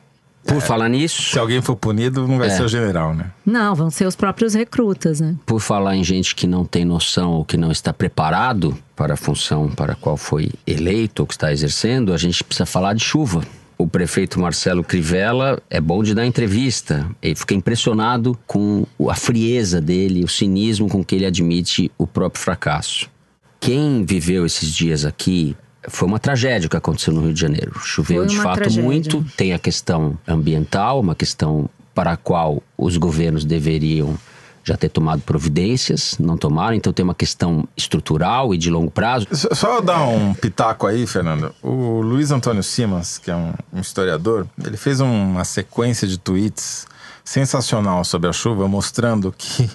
[0.45, 2.51] Por falar nisso, Se alguém for punido, não vai É.
[2.51, 3.30] ser o general, né?
[3.47, 5.36] Não, vão ser os próprios recrutas, né?
[5.47, 9.16] por falar em gente que não tem noção ou que não está preparado para a
[9.16, 13.03] função para a qual foi eleito ou que está exercendo, a gente precisa falar de
[13.03, 13.43] chuva.
[13.78, 17.09] O prefeito Marcelo Crivella é bom de dar entrevista.
[17.20, 22.40] Ele fica impressionado com a frieza dele, o cinismo com que ele admite o próprio
[22.43, 23.11] fracasso.
[23.59, 25.57] Quem viveu esses dias aqui
[25.89, 27.72] foi uma tragédia o que aconteceu no Rio de Janeiro.
[27.80, 28.83] Choveu de fato tragédia.
[28.83, 34.16] muito, tem a questão ambiental, uma questão para a qual os governos deveriam
[34.64, 39.26] já ter tomado providências, não tomaram, então tem uma questão estrutural e de longo prazo.
[39.33, 41.53] Só- Só dar um pitaco aí, Fernando.
[41.61, 46.87] O Luiz Antônio Simas, que é um, um historiador, ele fez uma sequência de tweets
[47.24, 49.68] sensacional sobre a chuva, mostrando que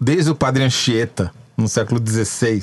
[0.00, 2.62] desde o Padre Anchieta, no século XVI,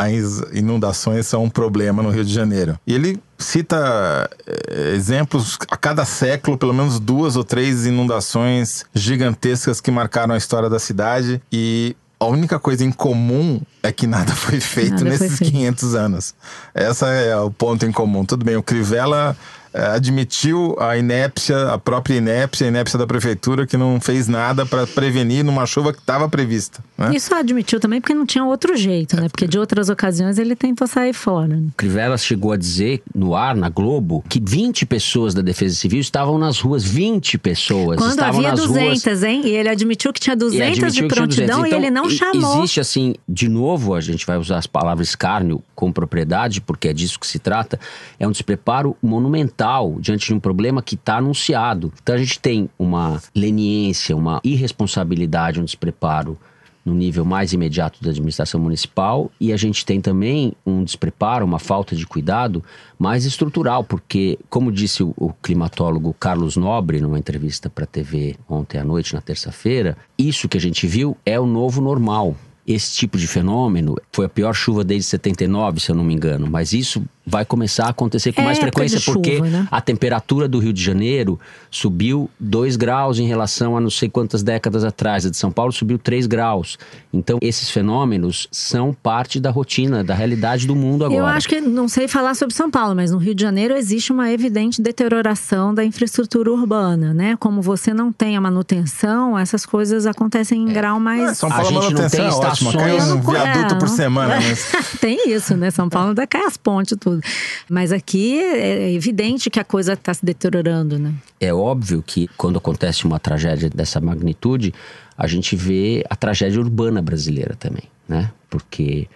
[0.00, 2.78] as inundações são um problema no Rio de Janeiro.
[2.86, 9.80] E ele cita eh, exemplos a cada século, pelo menos duas ou três inundações gigantescas
[9.80, 14.32] que marcaram a história da cidade e a única coisa em comum é que nada
[14.36, 15.52] foi feito Nada foi nesses feito.
[15.52, 16.34] 500 anos.
[16.74, 18.24] Essa é o ponto em comum.
[18.24, 19.36] Tudo bem, o Crivella
[19.72, 24.86] admitiu a inépcia, a própria inépcia, a inépcia da prefeitura, que não fez nada para
[24.86, 26.82] prevenir numa chuva que estava prevista.
[26.98, 27.12] Né?
[27.14, 29.28] Isso admitiu também porque não tinha outro jeito, né?
[29.28, 31.48] Porque de outras ocasiões ele tentou sair fora.
[31.48, 31.68] né?
[31.76, 36.38] Crivella chegou a dizer no ar, na Globo, que 20 pessoas da Defesa Civil estavam
[36.38, 36.82] nas ruas.
[36.84, 39.22] 20 pessoas Quando estavam havia nas 200, ruas.
[39.22, 39.42] hein?
[39.44, 41.16] E ele admitiu que tinha E 200 admitiu de tinha 200.
[41.36, 42.58] prontidão e Então, ele não chamou.
[42.58, 46.92] Existe assim, de novo, a gente vai usar as palavras escárnio com propriedade, porque é
[46.92, 47.78] disso que se trata.
[48.18, 49.59] É um despreparo monumental
[50.00, 51.92] diante de um problema que está anunciado.
[52.02, 56.38] Então a gente tem uma leniência, uma irresponsabilidade, um despreparo
[56.84, 61.58] no nível mais imediato da administração municipal e a gente tem também um despreparo, uma
[61.58, 62.64] falta de cuidado
[62.98, 68.78] mais estrutural, porque, como disse o, climatólogo Carlos Nobre numa entrevista para a TV ontem
[68.78, 72.34] à noite, na terça-feira, isso que a gente viu é o novo normal.
[72.66, 76.46] Esse tipo de fenômeno foi a pior chuva desde 79, se eu não me engano,
[76.48, 79.68] mas isso vai começar a acontecer com É mais frequência de porque chuva, né?
[79.70, 81.38] a temperatura do Rio de Janeiro
[81.70, 85.24] subiu 2 graus em relação a não sei quantas décadas atrás.
[85.26, 86.78] A de São Paulo subiu 3 graus.
[87.12, 91.20] Então, esses fenômenos são parte da rotina, da realidade do mundo agora.
[91.20, 94.12] Eu acho que, não sei falar sobre São Paulo, mas no Rio de Janeiro existe
[94.12, 97.36] uma evidente deterioração da infraestrutura urbana, né?
[97.38, 101.22] Como você não tem a manutenção, essas coisas acontecem em grau mais.
[101.30, 102.72] É, São A Paulo, a gente não tem é ótima.
[102.72, 104.36] Cai estações- um Eu não- viaduto é, por semana.
[104.36, 104.70] Mas...
[105.00, 105.70] Tem isso, né?
[105.70, 107.22] São Paulo ainda cai as pontes e tudo.
[107.68, 111.14] Mas aqui é evidente que a coisa está se deteriorando, né?
[111.40, 114.72] É óbvio que quando acontece uma tragédia dessa magnitude,
[115.16, 118.30] a gente vê a tragédia urbana brasileira também, né?
[118.48, 119.08] Porque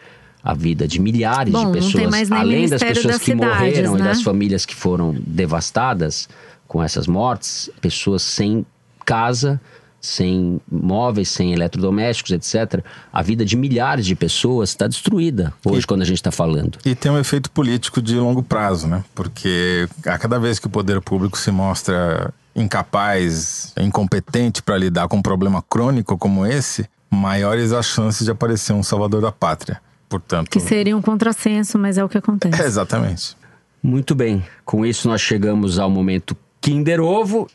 [0.42, 3.99] a vida de milhares Bom, de pessoas, além das pessoas das que Cidades, morreram e
[3.99, 4.05] né?
[4.05, 6.28] das famílias que foram devastadas
[6.68, 8.66] com essas mortes, pessoas sem
[9.07, 9.61] casa,
[10.05, 12.85] sem móveis, sem eletrodomésticos, etc.
[13.13, 16.79] A vida de milhares de pessoas está destruída hoje, quando a gente está falando.
[16.85, 19.03] E tem um efeito político de longo prazo, né?
[19.15, 25.17] Porque a cada vez que o poder público se mostra incapaz, incompetente para lidar com
[25.17, 29.81] um problema crônico como esse, maiores as chances de aparecer um salvador da pátria.
[30.09, 32.61] Portanto, Que seria um contrassenso, mas é o que acontece.
[32.61, 33.37] é exatamente.
[33.83, 37.49] Muito bem, com isso nós chegamos ao momento Kinder Ovo,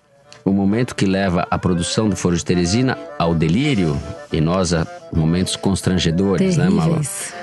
[0.45, 3.97] o momento que leva a produção do Foro de Teresina ao delírio
[4.31, 6.95] e nós a momentos constrangedores, né, Mala?
[6.95, 7.33] Terríveis.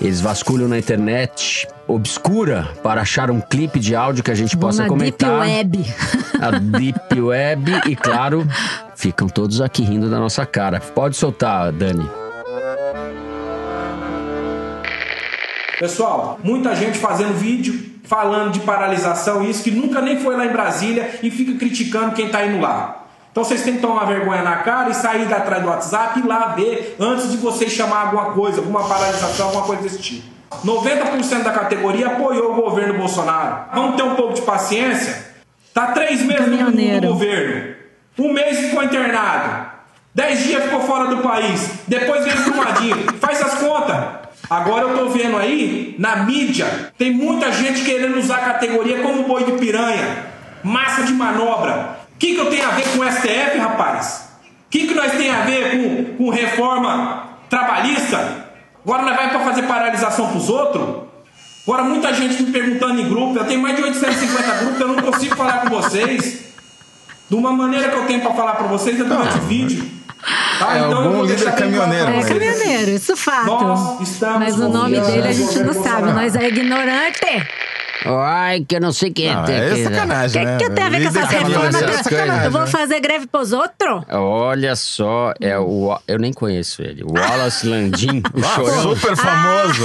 [0.00, 4.82] Eles vasculham na internet obscura para achar um clipe de áudio que a gente possa
[4.82, 5.40] na comentar.
[5.40, 5.94] Deep Web.
[6.40, 8.46] A Deep Web e, claro,
[8.94, 10.80] ficam todos aqui rindo da nossa cara.
[10.80, 12.08] Pode soltar, Dani.
[15.78, 20.52] Pessoal, muita gente fazendo vídeo falando de paralisação, isso que nunca nem foi lá em
[20.52, 23.02] Brasília e fica criticando quem tá indo lá.
[23.30, 26.26] Então vocês têm que tomar vergonha na cara e sair da atrás do WhatsApp e
[26.26, 30.36] lá ver antes de vocês chamar alguma coisa, alguma paralisação, alguma coisa desse tipo.
[30.64, 33.66] 90% da categoria apoiou o governo Bolsonaro.
[33.74, 35.26] Vamos ter um pouco de paciência.
[35.74, 37.74] Tá três meses no, governo.
[38.18, 39.66] Um mês ficou internado.
[40.14, 41.80] Dez dias ficou fora do país.
[41.86, 42.96] Depois veio Brumadinho.
[43.20, 44.25] Faz as contas.
[44.48, 49.24] Agora eu tô vendo aí, na mídia, tem muita gente querendo usar a categoria como
[49.24, 50.26] boi de piranha.
[50.62, 51.98] Massa de manobra.
[52.14, 54.28] O que, que eu tenho a ver com o STF, rapaz?
[54.66, 58.46] O que, que nós tem a ver com, com reforma trabalhista?
[58.84, 61.06] Agora nós vai para fazer paralisação pros outros?
[61.66, 64.96] Agora muita gente me perguntando em grupo, eu tenho mais de 850 grupos, eu não
[65.02, 66.46] consigo falar com vocês.
[67.28, 69.95] De uma maneira que eu tenho para falar para vocês é durante o vídeo.
[70.58, 70.76] Tá?
[70.76, 73.46] É eu algum líder caminhoneiro, É caminhoneiro, isso fato.
[73.46, 77.46] Nós estamos Mas o nome dele a gente não sabe, nós é ignorante.
[78.04, 80.56] Ai, que eu não sei quem Não, é que- sacanagem, O né?
[80.58, 81.74] que, que tem a ver com essas reformas?
[81.74, 82.66] é Eu vou né?
[82.66, 84.02] fazer greve pros outros?
[84.10, 85.98] Olha só, é o.
[86.06, 87.02] Eu nem conheço ele.
[87.02, 88.82] O Wallace Landim, o Ah, chorão.
[88.96, 89.82] super famoso.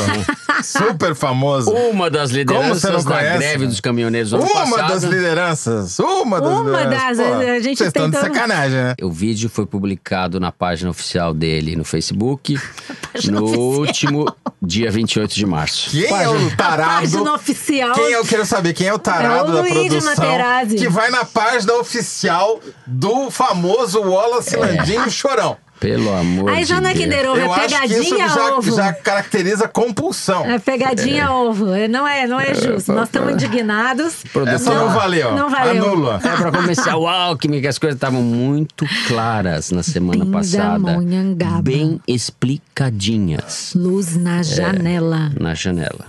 [0.64, 1.72] super famoso.
[1.72, 4.90] Uma das lideranças da greve dos caminhoneiros ano Uma passado.
[4.90, 6.00] das lideranças.
[6.00, 7.18] Uma das Uma lideranças.
[7.18, 8.96] das- Pô, a gente Vocês estão de tentando- sacanagem, né?
[9.02, 12.58] O vídeo foi publicado na página oficial dele no Facebook
[13.32, 14.26] no último
[14.62, 15.92] dia 28 de março.
[15.92, 17.02] Quem é o tarado?
[17.02, 17.96] Página oficial.
[18.04, 20.76] Quem eu quero saber quem é o tarado É o da produção Materazzi.
[20.76, 25.58] que vai na página oficial do famoso Wallace Landinho Chorão.
[25.80, 27.06] Pelo amor Aí de já não é Deus.
[27.06, 28.76] Kinder Ovo, é acho que isso pegadinha já, ovo.
[28.76, 30.46] já caracteriza compulsão.
[30.46, 31.74] É pegadinha ovo.
[31.74, 32.94] É, Não é, não é justo.
[32.94, 34.18] Nós estamos indignados.
[34.46, 35.34] Essa não valeu.
[35.36, 35.84] Não valeu.
[35.84, 36.22] Anula.
[36.24, 40.76] É pra começar o Alckmin, que as coisas estavam muito claras na semana passada.
[40.78, 41.62] Pindamonhangaba.
[41.64, 45.32] Bem explicadinhas Luz na janela.
[45.40, 46.06] na janela.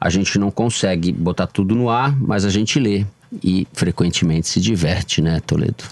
[0.00, 3.06] A gente não consegue botar tudo no ar, mas a gente lê
[3.40, 5.84] e frequentemente se diverte, né, Toledo?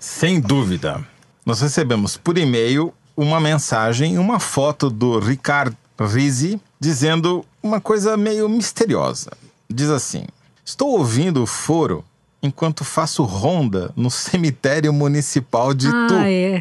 [0.00, 1.04] Sem dúvida.
[1.48, 8.46] Nós recebemos por e-mail uma mensagem, uma foto do Ricard Rizzi dizendo uma coisa meio
[8.50, 9.30] misteriosa.
[9.66, 10.26] Diz assim:
[10.62, 12.04] Estou ouvindo o foro
[12.42, 16.14] enquanto faço ronda no cemitério municipal de Tu.
[16.14, 16.60] Ah, é.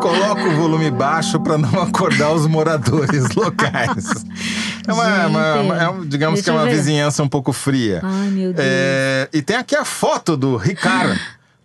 [0.00, 4.06] Coloco o volume baixo para não acordar os moradores locais.
[4.86, 6.76] É uma, Gente, uma- uma- é digamos que é uma ver.
[6.76, 8.00] vizinhança um pouco fria.
[8.04, 8.58] Ai, meu Deus.
[8.66, 11.20] É, e tem aqui a foto do Ricard,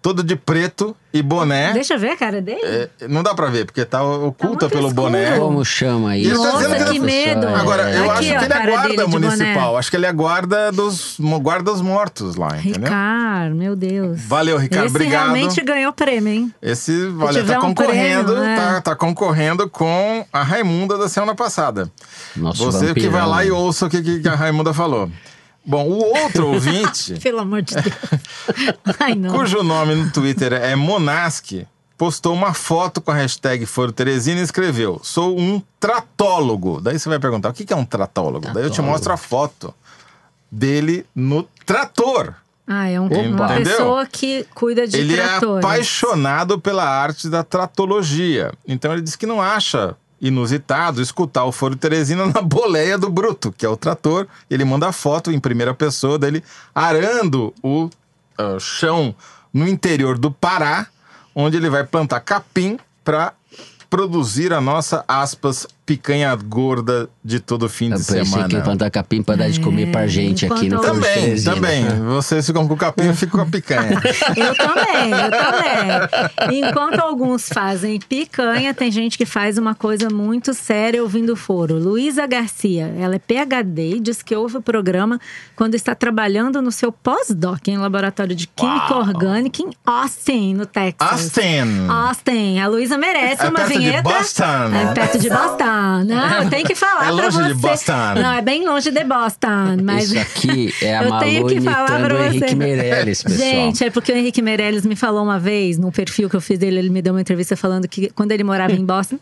[0.05, 1.73] todo de preto e boné.
[1.73, 2.61] Deixa eu ver a cara dele.
[2.63, 4.93] É, não dá pra ver, porque tá oculta muito pelo escuro.
[4.93, 5.35] boné.
[5.39, 6.29] Como chama isso?
[6.29, 7.47] ele tá dizendo Nossa, que que ele- medo.
[7.47, 9.77] Agora, eu Aqui, acho ó, que ele é guarda municipal.
[9.77, 12.83] Acho que ele é guarda dos, guarda dos mortos lá, entendeu?
[12.83, 14.21] Ricardo, meu Deus.
[14.27, 15.23] Valeu, Ricardo, Esse obrigado.
[15.23, 16.53] realmente ganhou prêmio, hein?
[16.61, 18.55] Esse valeu, tá um concorrendo, prêmio, é.
[18.55, 21.89] tá, tá concorrendo com a Raimunda da semana passada.
[22.35, 23.11] Nosso Você que vampirão.
[23.11, 25.09] vai lá e ouça o que, que a Raimunda falou.
[25.65, 27.95] Bom, o outro ouvinte, Pelo amor de Deus.
[28.99, 29.31] Ai, não.
[29.33, 31.65] cujo nome no Twitter é Monask,
[31.97, 36.79] postou uma foto com a hashtag Foro Teresina e escreveu: Sou um tratólogo.
[36.81, 38.45] Daí você vai perguntar: o que é um tratólogo?
[38.53, 38.91] Daí eu te Tratólogo.
[38.91, 39.73] mostro a foto
[40.51, 42.35] dele no trator.
[42.67, 45.63] Ah, é um- uma pessoa que cuida de ele é tratores.
[45.65, 48.51] apaixonado pela arte da tratologia.
[48.67, 49.95] Então ele diz que não acha
[50.27, 54.27] inusitado escutar o Foro Teresina na boleia do Bruto, que é o trator.
[54.49, 57.89] Ele manda a foto em primeira pessoa dele arando o
[58.37, 59.15] ah, chão
[59.53, 60.87] no interior do Pará,
[61.33, 63.33] onde ele vai plantar capim para
[63.89, 68.47] produzir a nossa, aspas, picanha gorda de todo fim Eu de semana.
[68.49, 71.85] que plantar capim pra dar de comer pra gente aqui no Também, também.
[72.07, 74.01] Vocês ficam com o capim, eu fico com a picanha.
[74.35, 76.59] Eu também, eu também.
[76.59, 81.77] Enquanto alguns fazem picanha, tem gente que faz uma coisa muito séria ouvindo o foro.
[81.77, 85.19] Luísa Garcia, ela é PhD e diz que ouve o programa
[85.55, 91.11] quando está trabalhando no seu pós-doc em laboratório de química orgânica em Austin, no Texas.
[91.11, 91.87] Austin.
[91.89, 92.59] Austin.
[92.59, 94.01] A Luísa merece É uma perto de vinheta.
[94.03, 94.43] Boston.
[94.73, 95.74] É perto de Boston.
[96.05, 97.47] Não, tem que falar É pra longe você.
[97.47, 98.13] de Boston.
[98.21, 99.77] Não, é bem longe de Boston.
[99.83, 102.55] Mas Isso aqui é a eu Malu tenho que falar pra o Henrique você.
[102.55, 103.49] Meirelles, pessoal.
[103.49, 106.57] Gente, é porque o Henrique Meirelles me falou uma vez, num perfil que eu fiz
[106.59, 109.17] dele, ele me deu uma entrevista falando que quando ele morava em Boston.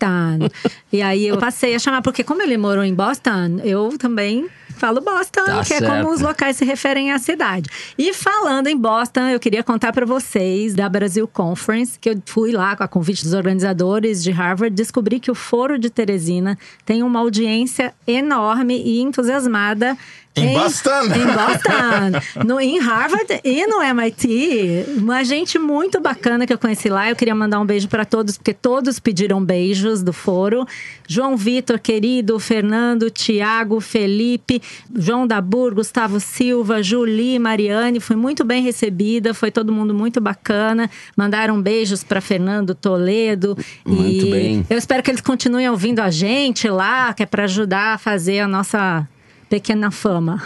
[0.91, 4.47] e aí eu passei a chamar, porque como ele morou em Boston, eu também
[4.77, 5.87] falo Boston, Tá que é certo.
[5.87, 7.69] como os locais se referem à cidade.
[7.97, 12.51] E falando em Boston, eu queria contar para vocês da Brasil Conference, que eu fui
[12.51, 17.03] lá com a convite dos organizadores de Harvard, descobri que o Foro de Teresina tem
[17.03, 19.97] uma audiência enorme e entusiasmada
[20.35, 21.03] Em Boston?
[21.05, 24.85] Em Boston, no, em Harvard e no MIT.
[24.97, 27.07] Uma gente muito bacana que eu conheci lá.
[27.07, 30.65] Eu queria mandar um beijo para todos, porque todos pediram beijos do foro.
[31.07, 34.59] João Vitor, querido, Fernando, Tiago, Felipe,
[34.95, 37.99] João Dabur, Gustavo Silva, Julie, Mariane.
[37.99, 40.89] Fui muito bem recebida, foi todo mundo muito bacana.
[41.15, 43.55] Mandaram beijos para Fernando Toledo.
[43.85, 44.65] Muito e bem.
[44.67, 48.39] Eu espero que eles continuem ouvindo a gente lá, que é para ajudar a fazer
[48.39, 49.07] a nossa
[49.53, 50.41] pequena fama.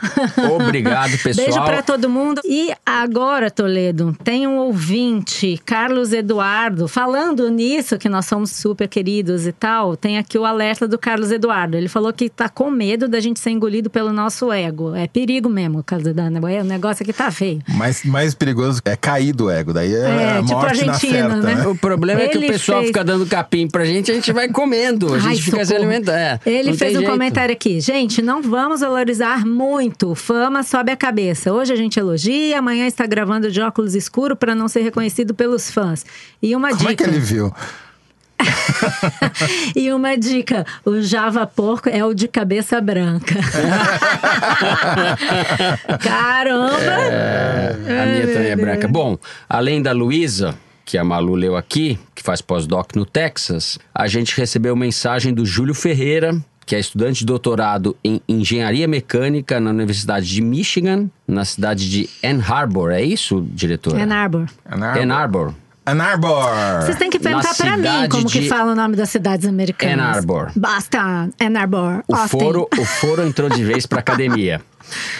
[0.55, 1.45] Obrigado, pessoal.
[1.47, 2.41] Beijo pra todo mundo.
[2.43, 9.47] E agora, Toledo, tem um ouvinte, Carlos Eduardo, falando nisso, que nós somos super queridos
[9.47, 9.95] e tal.
[9.95, 11.77] Tem aqui o alerta do Carlos Eduardo.
[11.77, 14.93] Ele falou que tá com medo da gente ser engolido pelo nosso ego.
[14.93, 16.37] É perigo mesmo, Carlos Eduardo.
[16.45, 17.61] O negócio aqui tá feio.
[17.69, 19.71] Mas mais perigoso é cair do ego.
[19.71, 21.55] Daí é, É, a tipo morte na certa, né?
[21.55, 21.67] né?
[21.67, 24.33] O problema é que o Ele pessoal fez- fica dando capim pra gente, a gente
[24.33, 25.13] vai comendo.
[25.13, 25.77] A gente Ai, fica se socorro.
[25.87, 26.15] alimentando.
[26.17, 27.09] É, Ele fez um jeito.
[27.11, 27.79] comentário aqui.
[27.79, 30.15] Gente, não vamos valorizar muito.
[30.15, 31.53] Fama sobe a cabeça.
[31.53, 35.69] Hoje a gente elogia, amanhã está gravando de óculos escuro para não ser reconhecido pelos
[35.69, 36.03] fãs.
[36.41, 37.15] E uma Como é que dica.
[37.15, 37.53] ele viu?
[39.75, 43.35] E uma dica: o Java Porco é o de cabeça branca.
[46.01, 46.97] Caramba!
[48.01, 48.87] A minha também é branca.
[48.87, 49.17] Bom,
[49.49, 54.35] além da Luísa, que a Malu leu aqui, que faz pós-doc no Texas, a gente
[54.37, 56.35] recebeu mensagem do Júlio Ferreira,
[56.67, 62.09] que é estudante de doutorado em engenharia mecânica na Universidade de Michigan, na cidade de
[62.21, 62.91] Ann Arbor.
[62.91, 63.97] É isso, diretor?
[63.97, 64.47] Ann Arbor.
[64.69, 65.01] Ann Arbor.
[65.01, 65.53] Ann Arbor.
[65.87, 66.81] Ann Arbor.
[66.81, 69.47] Vocês têm que perguntar Na pra mim cidade como que fala o nome das cidades
[69.47, 69.97] americanas.
[69.97, 70.51] Ann Arbor.
[70.53, 72.37] Boston, Ann Arbor, O Austin.
[72.37, 74.61] foro, o foro entrou de vez pra academia.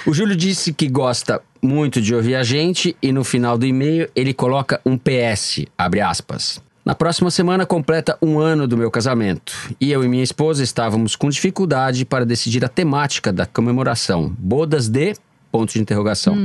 [0.05, 4.09] O Júlio disse que gosta muito de ouvir a gente e no final do e-mail
[4.13, 6.61] ele coloca um PS, abre aspas.
[6.88, 11.17] Na próxima semana completa um ano do meu casamento e eu e minha esposa estávamos
[11.17, 14.33] com dificuldade para decidir a temática da comemoração.
[14.39, 15.13] Bodas de
[15.51, 16.38] ponto de interrogação.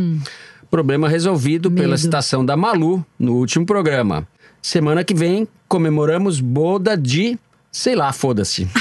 [0.69, 1.99] Problema resolvido pela Medo.
[1.99, 4.27] citação da Malu no último programa.
[4.61, 7.39] Semana que vem comemoramos boda de.
[7.71, 8.67] Sei lá, foda-se.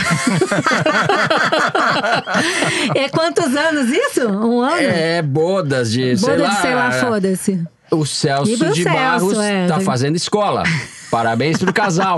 [2.96, 4.28] É quantos anos isso?
[4.28, 4.82] Um ano?
[4.82, 6.18] É, bodas de.
[6.18, 7.64] sei Boda lá, de sei lá, foda-se.
[7.92, 9.68] O Celso de Celso, Barros é.
[9.68, 10.64] tá fazendo escola.
[11.12, 12.18] Parabéns pro casal.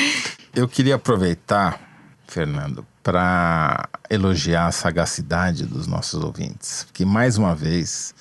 [0.54, 1.78] Eu queria aproveitar,
[2.26, 8.14] Fernando, para elogiar a sagacidade dos nossos ouvintes, porque mais uma vez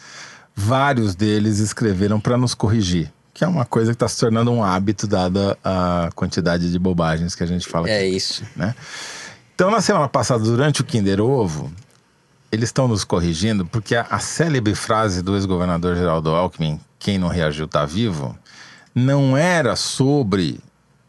[0.56, 4.64] vários deles escreveram para nos corrigir, que é uma coisa que está se tornando um
[4.64, 7.90] hábito dada a quantidade de bobagens que a gente fala.
[7.90, 8.44] É aqui, isso.
[8.56, 8.76] né?
[9.56, 11.72] Então, na semana passada, durante o Kinder Ovo,
[12.52, 17.28] eles estão nos corrigindo porque a, a célebre frase do ex-governador Geraldo Alckmin, quem não
[17.28, 18.38] reagiu tá vivo,
[18.94, 20.60] não era sobre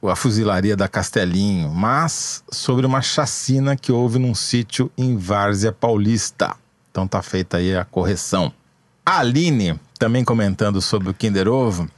[0.03, 6.57] a fuzilaria da Castelinho, mas sobre uma chacina que houve num sítio em Várzea Paulista.
[6.91, 8.53] Então tá feita aí a correção.
[9.05, 11.89] A Aline, também comentando sobre o Kinder Ovo,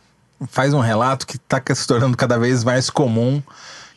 [0.49, 3.43] faz um relato que está se tornando cada vez mais comum,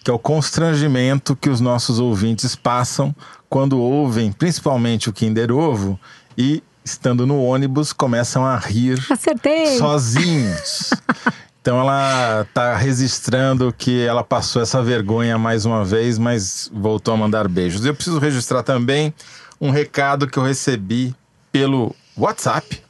[0.04, 3.16] que é o constrangimento que os nossos ouvintes passam
[3.50, 6.00] quando ouvem principalmente o Kinder Ovo
[6.38, 9.78] e, estando no ônibus, começam a rir Acertei.
[9.78, 10.92] sozinhos.
[11.68, 17.18] Então ela está registrando que ela passou essa vergonha mais uma vez, mas voltou a
[17.18, 17.86] mandar beijos.
[17.86, 19.13] Eu preciso registrar também
[19.59, 21.13] um recado que eu recebi
[21.51, 22.82] pelo WhatsApp,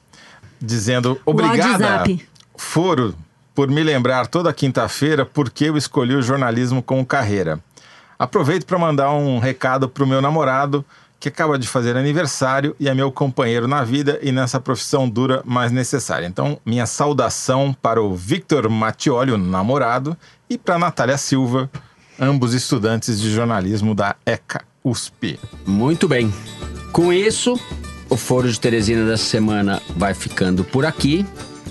[0.61, 2.29] dizendo obrigada, WhatsApp.
[2.55, 3.15] Foro,
[3.55, 7.59] por me lembrar toda quinta-feira porque eu escolhi o jornalismo como carreira.
[8.19, 10.85] Aproveito para mandar um recado para o meu namorado,
[11.19, 15.41] que acaba de fazer aniversário e é meu companheiro na vida e nessa profissão dura,
[15.45, 16.27] mas necessária.
[16.27, 20.15] Então, minha saudação para o Victor Mattioli, o namorado,
[20.49, 21.69] e para a Natália Silva,
[22.19, 25.39] ambos estudantes de jornalismo da ECA USP.
[25.65, 26.31] Muito bem.
[26.91, 27.59] Com isso,
[28.09, 31.25] o Foro de Teresina dessa semana vai ficando por aqui.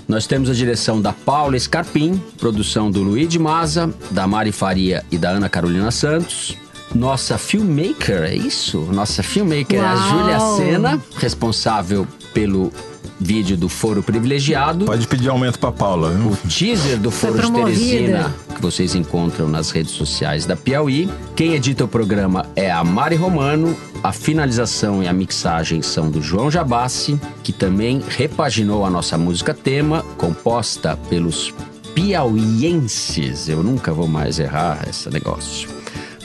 [0.07, 5.05] Nós temos a direção da Paula Scarpim, produção do Luiz de Maza, da Mari Faria
[5.11, 6.57] e da Ana Carolina Santos.
[6.97, 8.81] Nossa filmmaker, é isso?
[8.91, 10.09] Nossa filmmaker é a Uau!
[10.09, 12.73] Júlia Sena, responsável pelo
[13.21, 14.87] vídeo do Foro Privilegiado.
[14.87, 16.31] Pode pedir aumento para Paula, viu?
[16.31, 17.53] O teaser do Foro de.
[17.53, 21.11] Teresina, que vocês encontram nas redes sociais da Piauí.
[21.35, 23.77] Quem edita o programa é a Mari Romano.
[24.03, 29.53] A finalização e a mixagem são do João Jabassi, que também repaginou a nossa música
[29.53, 31.53] tema, composta pelos
[31.95, 33.51] piauienses.
[33.51, 35.76] Eu nunca vou mais errar esse negócio.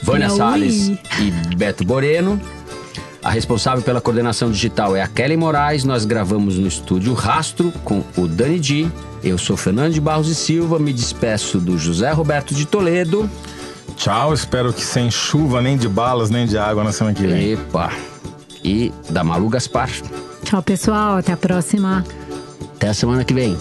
[0.02, 0.30] Vânia.
[0.30, 2.40] Salles e Beto Boreno.
[3.24, 5.84] A responsável pela coordenação digital é a Kelly Moraes.
[5.84, 8.92] Nós gravamos no estúdio Rastro com o Dani Di.
[9.24, 10.80] Eu sou Fernando de Barros e Silva.
[10.80, 13.30] Me despeço do José Roberto de Toledo.
[13.96, 17.52] Tchau, espero que sem chuva, nem de balas, nem de água na semana que vem.
[17.52, 17.92] Epa!
[18.64, 19.90] E da Malu Gaspar.
[20.44, 21.18] Tchau, pessoal.
[21.18, 22.04] Até a próxima.
[22.76, 23.56] Até a semana que vem.